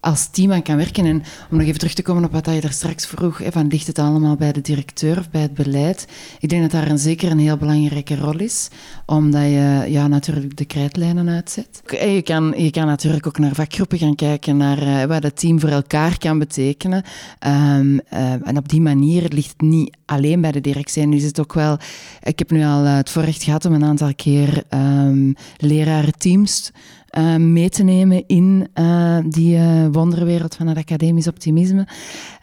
[0.00, 1.04] als team aan kan werken.
[1.04, 3.86] En om nog even terug te komen op wat je daar straks vroeg, van ligt
[3.86, 6.08] het allemaal bij de directeur of bij het beleid?
[6.40, 8.68] Ik denk dat daar een, zeker een heel belangrijke rol is,
[9.06, 11.82] omdat je ja, natuurlijk de krijtlijnen uitzet.
[11.90, 15.60] je kan, je kan natuurlijk ook naar vakgroepen gaan kijken, naar uh, wat het team
[15.60, 17.02] voor elkaar kan betekenen.
[17.46, 21.06] Um, uh, en op die manier ligt het niet alleen bij de directie.
[21.06, 21.78] Nu is het ook wel...
[22.22, 26.72] Ik heb nu al uh, het voorrecht gehad om een aantal keer um, lerarenteams
[27.16, 31.86] uh, mee te nemen in uh, die uh, wonderwereld van het academisch optimisme.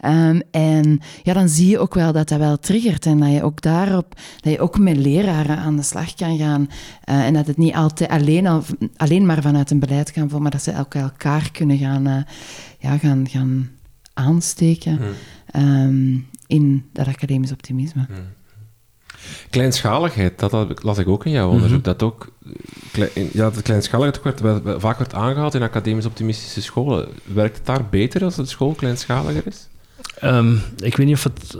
[0.06, 3.44] Um, en ja, dan zie je ook wel dat dat wel triggert en dat je
[3.44, 6.70] ook daarop, dat je ook met leraren aan de slag kan gaan
[7.04, 8.64] en dat het niet altijd alleen, al,
[8.96, 12.26] alleen maar vanuit een beleid kan volgen, maar dat ze ook elkaar kunnen gaan,
[12.80, 13.70] ja, gaan, gaan
[14.14, 15.64] aansteken hmm.
[15.64, 18.06] um, in dat academisch optimisme.
[18.08, 18.18] Hmm.
[19.50, 21.78] Kleinschaligheid, dat, las ik ook in jouw onderzoek.
[21.78, 21.86] Mhm.
[21.86, 22.28] Dat ook,
[23.14, 27.08] ja, dat kleinschaligheid werd, vaak wordt aangehaald in academisch optimistische scholen.
[27.24, 29.68] Werkt het daar beter als de school kleinschaliger is?
[30.24, 31.58] Um, ik weet niet of het,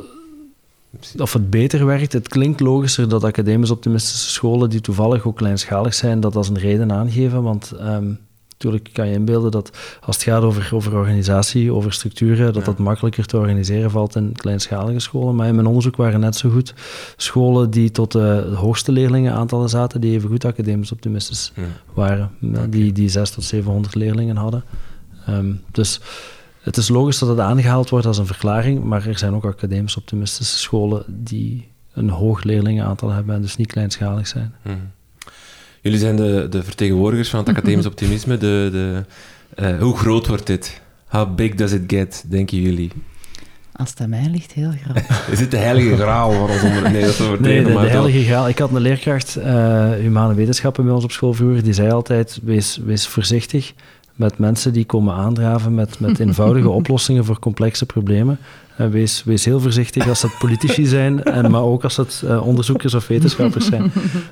[1.18, 2.14] of het beter werkt.
[2.14, 6.60] Het klinkt logischer dat academisch optimistische scholen, die toevallig ook kleinschalig zijn, dat als een
[6.60, 7.44] reden aangeven.
[7.44, 8.20] Want um,
[8.58, 12.78] Natuurlijk kan je inbeelden dat als het gaat over, over organisatie, over structuren, dat dat
[12.78, 15.36] makkelijker te organiseren valt in kleinschalige scholen.
[15.36, 16.74] Maar in mijn onderzoek waren net zo goed
[17.18, 21.52] scholen die tot de hoogste leerlingenaantallen zaten, die even goed academisch optimistisch
[21.94, 22.32] waren.
[22.70, 24.64] Die, die 600 tot 700 leerlingen hadden.
[25.26, 26.00] Ehm, dus
[26.62, 29.98] het is logisch dat het aangehaald wordt als een verklaring, maar er zijn ook academisch
[29.98, 34.54] optimistische scholen die een hoog leerlingenaantal hebben en dus niet kleinschalig zijn.
[35.86, 38.38] Jullie zijn de, de vertegenwoordigers van het academisch optimisme.
[38.38, 39.04] De, de,
[39.64, 40.82] uh, hoe groot wordt dit?
[41.08, 42.92] How big does it get, denken jullie?
[43.72, 45.28] Als het aan mij ligt, heel graag.
[45.32, 46.92] Is dit de heilige graal voor ons onder...
[46.92, 48.48] Nee, dat is nee, de, de heilige graal.
[48.48, 52.40] Ik had een leerkracht, uh, humane wetenschappen bij ons op school vroeger, die zei altijd,
[52.44, 53.74] wees, wees voorzichtig
[54.16, 58.40] met mensen die komen aandraven met, met eenvoudige oplossingen voor complexe problemen.
[58.80, 62.48] Uh, wees, wees heel voorzichtig als het politici zijn, en, maar ook als het uh,
[62.48, 63.92] onderzoekers of wetenschappers zijn.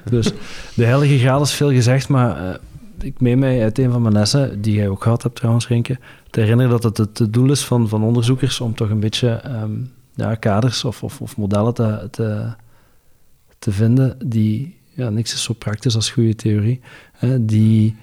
[0.10, 0.32] Dus
[0.74, 2.60] de heilige graal is veel gezegd, maar
[3.04, 5.98] ik meen mij uit een van mijn lessen, die jij ook gehad hebt trouwens, Renke,
[6.30, 9.92] te herinneren dat het het doel is van, van onderzoekers om toch een beetje um,
[10.16, 12.54] ja, kaders of, of, of, modellen te, te,
[13.60, 16.82] te vinden die, ja, niks is zo praktisch als goede theorie,
[17.12, 17.96] hè, die,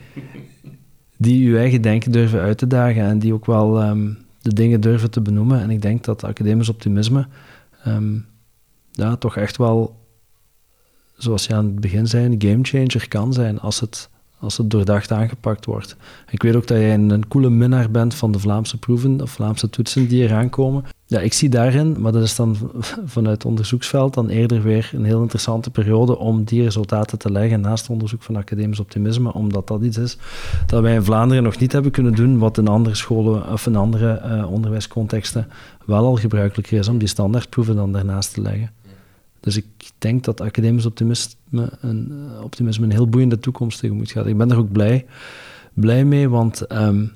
[1.17, 4.81] die uw eigen denken durven uit te dagen en die ook wel um, de dingen
[4.81, 5.61] durven te benoemen.
[5.61, 7.27] En ik denk dat academisch optimisme
[7.87, 8.27] um,
[8.91, 10.07] ja, toch echt wel,
[11.17, 14.10] zoals je aan het begin zei, een gamechanger kan zijn als het
[14.41, 15.97] als het doordacht aangepakt wordt.
[16.31, 19.71] Ik weet ook dat jij een, coole minnaar bent van de Vlaamse proeven of Vlaamse
[19.71, 20.85] toetsen die eraan komen.
[21.07, 22.57] Ja, ik zie daarin, maar dat is dan
[23.05, 27.89] vanuit onderzoeksveld dan eerder weer een heel interessante periode om die resultaten te leggen naast
[27.89, 30.17] onderzoek van academisch optimisme, omdat dat iets is
[30.67, 33.77] dat wij in Vlaanderen nog niet hebben kunnen doen, wat in andere scholen of in
[33.77, 35.49] andere uh, onderwijscontexten
[35.87, 38.71] wel al gebruikelijker is om die standaardproeven dan daarnaast te leggen.
[39.41, 39.67] Dus ik
[39.99, 44.27] denk dat academisch optimisme een, eh, optimisme een heel boeiende toekomst tegemoet gaat.
[44.27, 45.07] Ik ben er ook blij,
[45.75, 47.13] blij mee, want um,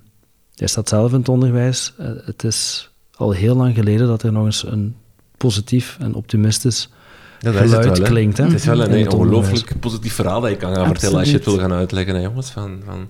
[0.54, 1.92] jij staat zelf in het onderwijs.
[2.00, 4.96] Uh, het is al heel lang geleden dat er nog eens een
[5.36, 6.88] positief en optimistisch
[7.40, 8.36] ja, geluid het wel, klinkt.
[8.36, 8.44] Hè?
[8.44, 10.98] Het is wel een, ongelooflijk positief verhaal dat je kan gaan Absoluut.
[10.98, 12.50] vertellen als je het wil gaan uitleggen, hè, jongens.
[12.50, 13.08] Van, van...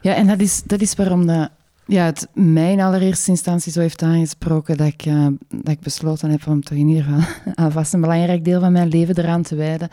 [0.00, 1.50] Ja, en dat is, dat is waarom dat
[1.92, 6.30] ja, het mij in allereerste instantie zo heeft aangesproken dat ik, uh, dat ik besloten
[6.30, 7.24] heb om toch in ieder geval
[7.64, 9.88] alvast een belangrijk deel van mijn leven eraan te wijden,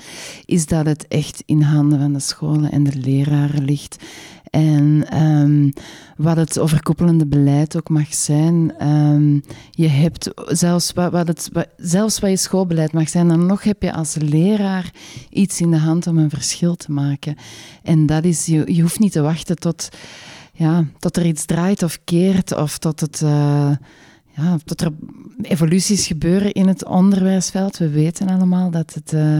[0.46, 4.04] is dat het echt in handen van de scholen en de leraren ligt.
[4.50, 5.74] En um,
[6.18, 12.20] wat het overkoepelende beleid ook mag zijn, um, je hebt zelfs wat, wat het, zelfs
[12.20, 14.92] wat je schoolbeleid mag zijn, dan nog heb je als leraar
[15.30, 17.36] iets in de hand om een verschil te maken.
[17.84, 19.90] En dat is, je, je hoeft niet te wachten tot
[20.60, 23.72] ja, dat er iets draait of keert, of dat, het, uh,
[24.36, 24.92] ja, dat er
[25.42, 27.78] evoluties gebeuren in het onderwijsveld.
[27.78, 29.40] We weten allemaal dat het, uh,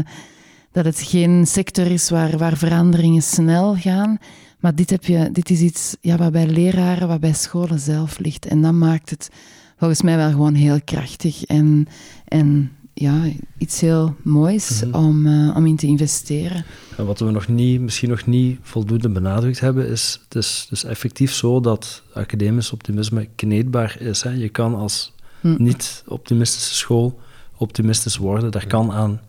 [0.72, 4.18] dat het geen sector is waar, waar veranderingen snel gaan.
[4.60, 8.20] Maar dit, heb je, dit is iets ja, wat bij leraren, wat bij scholen zelf
[8.20, 8.46] ligt.
[8.46, 9.30] En dat maakt het
[9.78, 11.88] volgens mij wel gewoon heel krachtig en,
[12.26, 13.24] en ja,
[13.58, 14.96] iets heel moois mhm.
[14.96, 16.66] om, uh, om in te investeren.
[16.98, 20.84] En wat we nog niet, misschien nog niet voldoende benadrukt hebben, is het is dus
[20.84, 24.22] effectief zo dat academisch optimisme kneedbaar is.
[24.22, 24.30] Hè.
[24.30, 25.56] Je kan als hm.
[25.58, 27.20] niet-optimistische school
[27.58, 28.52] optimistisch worden.
[28.52, 29.22] Daar kan aan,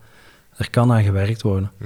[0.56, 1.70] daar kan aan gewerkt worden.
[1.78, 1.84] Hm.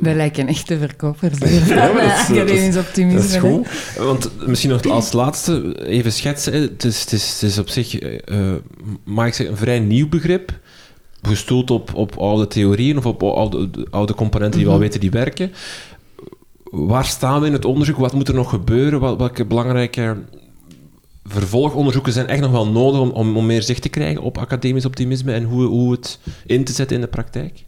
[0.00, 3.20] Wij lijken echte verkopers ja, academisch optimisme.
[3.20, 3.96] Dat is goed.
[3.96, 6.52] Want misschien nog als laatste even schetsen.
[6.52, 8.54] Het is, het is, het is op zich, uh,
[9.04, 10.52] mag ik zeggen, een vrij nieuw begrip
[11.26, 14.86] gestoeld op, op oude theorieën of op oude, oude componenten die we al mhm.
[14.86, 15.52] weten die werken.
[16.70, 17.96] Waar staan we in het onderzoek?
[17.96, 19.00] Wat moet er nog gebeuren?
[19.00, 20.16] Wat, welke belangrijke
[21.24, 24.84] vervolgonderzoeken zijn echt nog wel nodig om, om, om meer zicht te krijgen op academisch
[24.84, 27.64] optimisme en hoe, hoe het in te zetten in de praktijk?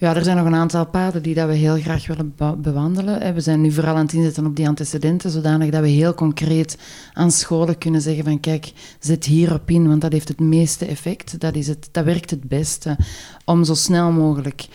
[0.00, 3.34] Ja, er zijn nog een aantal paden die dat we heel graag willen bewandelen.
[3.34, 6.78] We zijn nu vooral aan het inzetten op die antecedenten, zodanig dat we heel concreet
[7.12, 11.40] aan scholen kunnen zeggen van kijk, zet hierop in, want dat heeft het meeste effect.
[11.40, 12.96] Dat, is het, dat werkt het beste
[13.44, 14.66] om zo snel mogelijk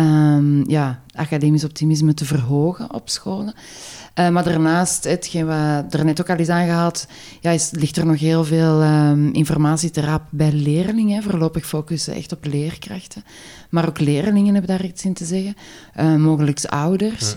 [0.00, 3.54] um, ja, academisch optimisme te verhogen op scholen.
[4.18, 7.06] Uh, maar daarnaast, hetgeen wat er net ook al is aangehaald,
[7.40, 11.22] ja, is, ligt er nog heel veel um, informatie te raap bij leerlingen.
[11.22, 13.24] Voorlopig focussen echt op leerkrachten.
[13.70, 15.56] Maar ook leerlingen hebben daar iets in te zeggen.
[16.00, 17.36] Uh, mogelijk ouders.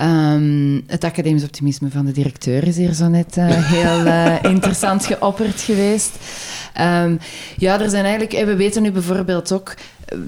[0.00, 5.06] Um, het academisch optimisme van de directeur is hier zo net uh, heel uh, interessant
[5.06, 6.10] geopperd geweest.
[6.80, 7.18] Um,
[7.56, 9.74] ja, er zijn eigenlijk, we weten nu bijvoorbeeld ook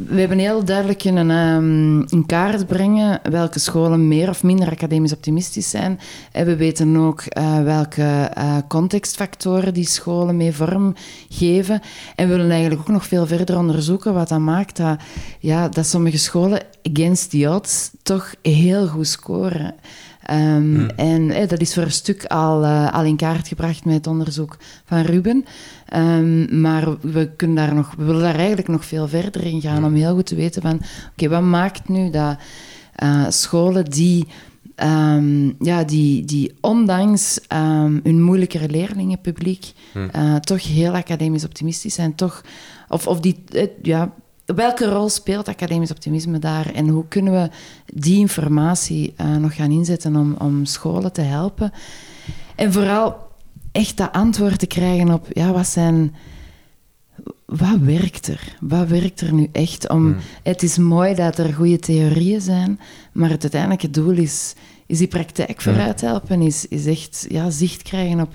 [0.09, 5.13] we hebben heel duidelijk kunnen um, in kaart brengen welke scholen meer of minder academisch
[5.13, 6.01] optimistisch zijn.
[6.33, 10.95] En we weten ook uh, welke uh, contextfactoren die scholen mee vorm
[11.29, 11.81] geven.
[12.17, 15.01] En we willen eigenlijk ook nog veel verder onderzoeken wat dat maakt dat,
[15.39, 16.63] ja, dat sommige scholen
[16.93, 19.75] against the odds toch heel goed scoren.
[20.31, 24.07] Um, En dat is voor een stuk al, uh, al in kaart gebracht met het
[24.07, 25.45] onderzoek van Ruben.
[25.97, 29.85] Um, maar we, kunnen daar nog, we willen daar eigenlijk nog veel verder in gaan
[29.85, 30.81] om heel goed te weten van...
[31.11, 32.39] Oké, wat maakt nu dat
[33.03, 34.27] uh, scholen die...
[34.83, 42.15] Um, ja, die, die ondanks um, hun moeilijkere leerlingenpubliek uh, toch heel academisch optimistisch zijn.
[42.15, 42.45] Toch,
[42.89, 43.45] of, of die,
[43.83, 44.13] ja,
[44.45, 47.51] welke rol speelt academisch optimisme daar en hoe kunnen we
[47.87, 51.73] die informatie uh, nog gaan inzetten om, om scholen te helpen?
[52.55, 53.17] En vooral
[53.73, 56.15] echt dat antwoord te krijgen op ja, wat zijn
[57.45, 58.57] wat werkt er?
[58.61, 60.05] Wat werkt er nu echt om...
[60.05, 60.17] Hmm.
[60.43, 62.81] Het is mooi dat er goede theorieën zijn,
[63.13, 64.55] maar het uiteindelijke doel is,
[64.87, 68.35] is die praktijk vooruit helpen, is, is echt ja, zicht krijgen op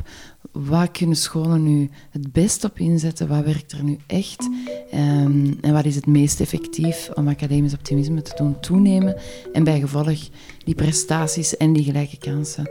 [0.52, 4.50] wat kunnen scholen nu het best op inzetten, wat werkt er nu echt
[4.91, 9.16] ehm, en wat is het meest effectief om academisch optimisme te doen toenemen
[9.54, 10.30] en bij gevolg
[10.64, 12.70] die prestaties en die gelijke kansen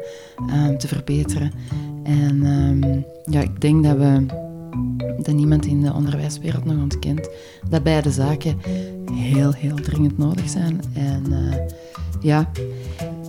[0.49, 1.53] ehm, te verbeteren.
[2.03, 3.01] En ehm,
[3.35, 4.26] ja, ik denk dat we
[5.22, 7.29] dat niemand in de onderwijswereld nog ontkent
[7.68, 8.59] dat beide zaken
[9.12, 10.81] heel, heel dringend nodig zijn.
[10.93, 11.57] En eh,
[12.21, 12.51] ja,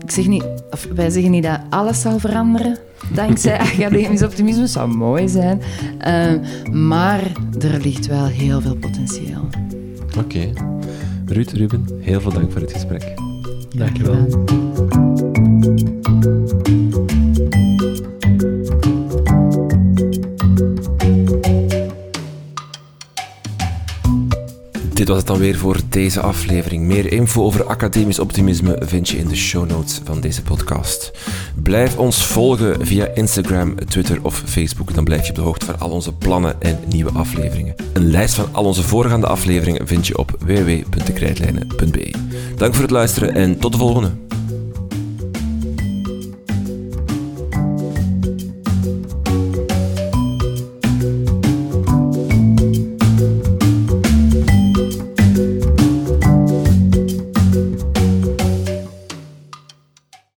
[0.04, 2.78] ik zeg niet, of wij zeggen niet dat alles zal veranderen
[3.14, 5.62] dankzij academisch optimisme, zou mooi zijn.
[5.98, 6.34] Eh,
[6.72, 9.48] maar er ligt wel heel veel potentieel.
[10.18, 10.50] Oké.
[11.26, 13.14] Ruud, Ruben, heel veel dank voor het gesprek.
[13.76, 14.28] Dankjewel.
[25.00, 26.84] Dit was het dan weer voor deze aflevering.
[26.84, 31.12] Meer info over academisch optimisme vind je in de show notes van deze podcast.
[31.64, 34.94] Blijf ons volgen via Instagram, Twitter of Facebook.
[34.94, 37.76] Dan blijf je op de hoogte van al onze plannen en nieuwe afleveringen.
[37.94, 42.14] Een lijst van al onze voorgaande afleveringen vind je op www.dekrijtlijnen.be.
[42.56, 44.12] Dank voor het luisteren en tot de volgende.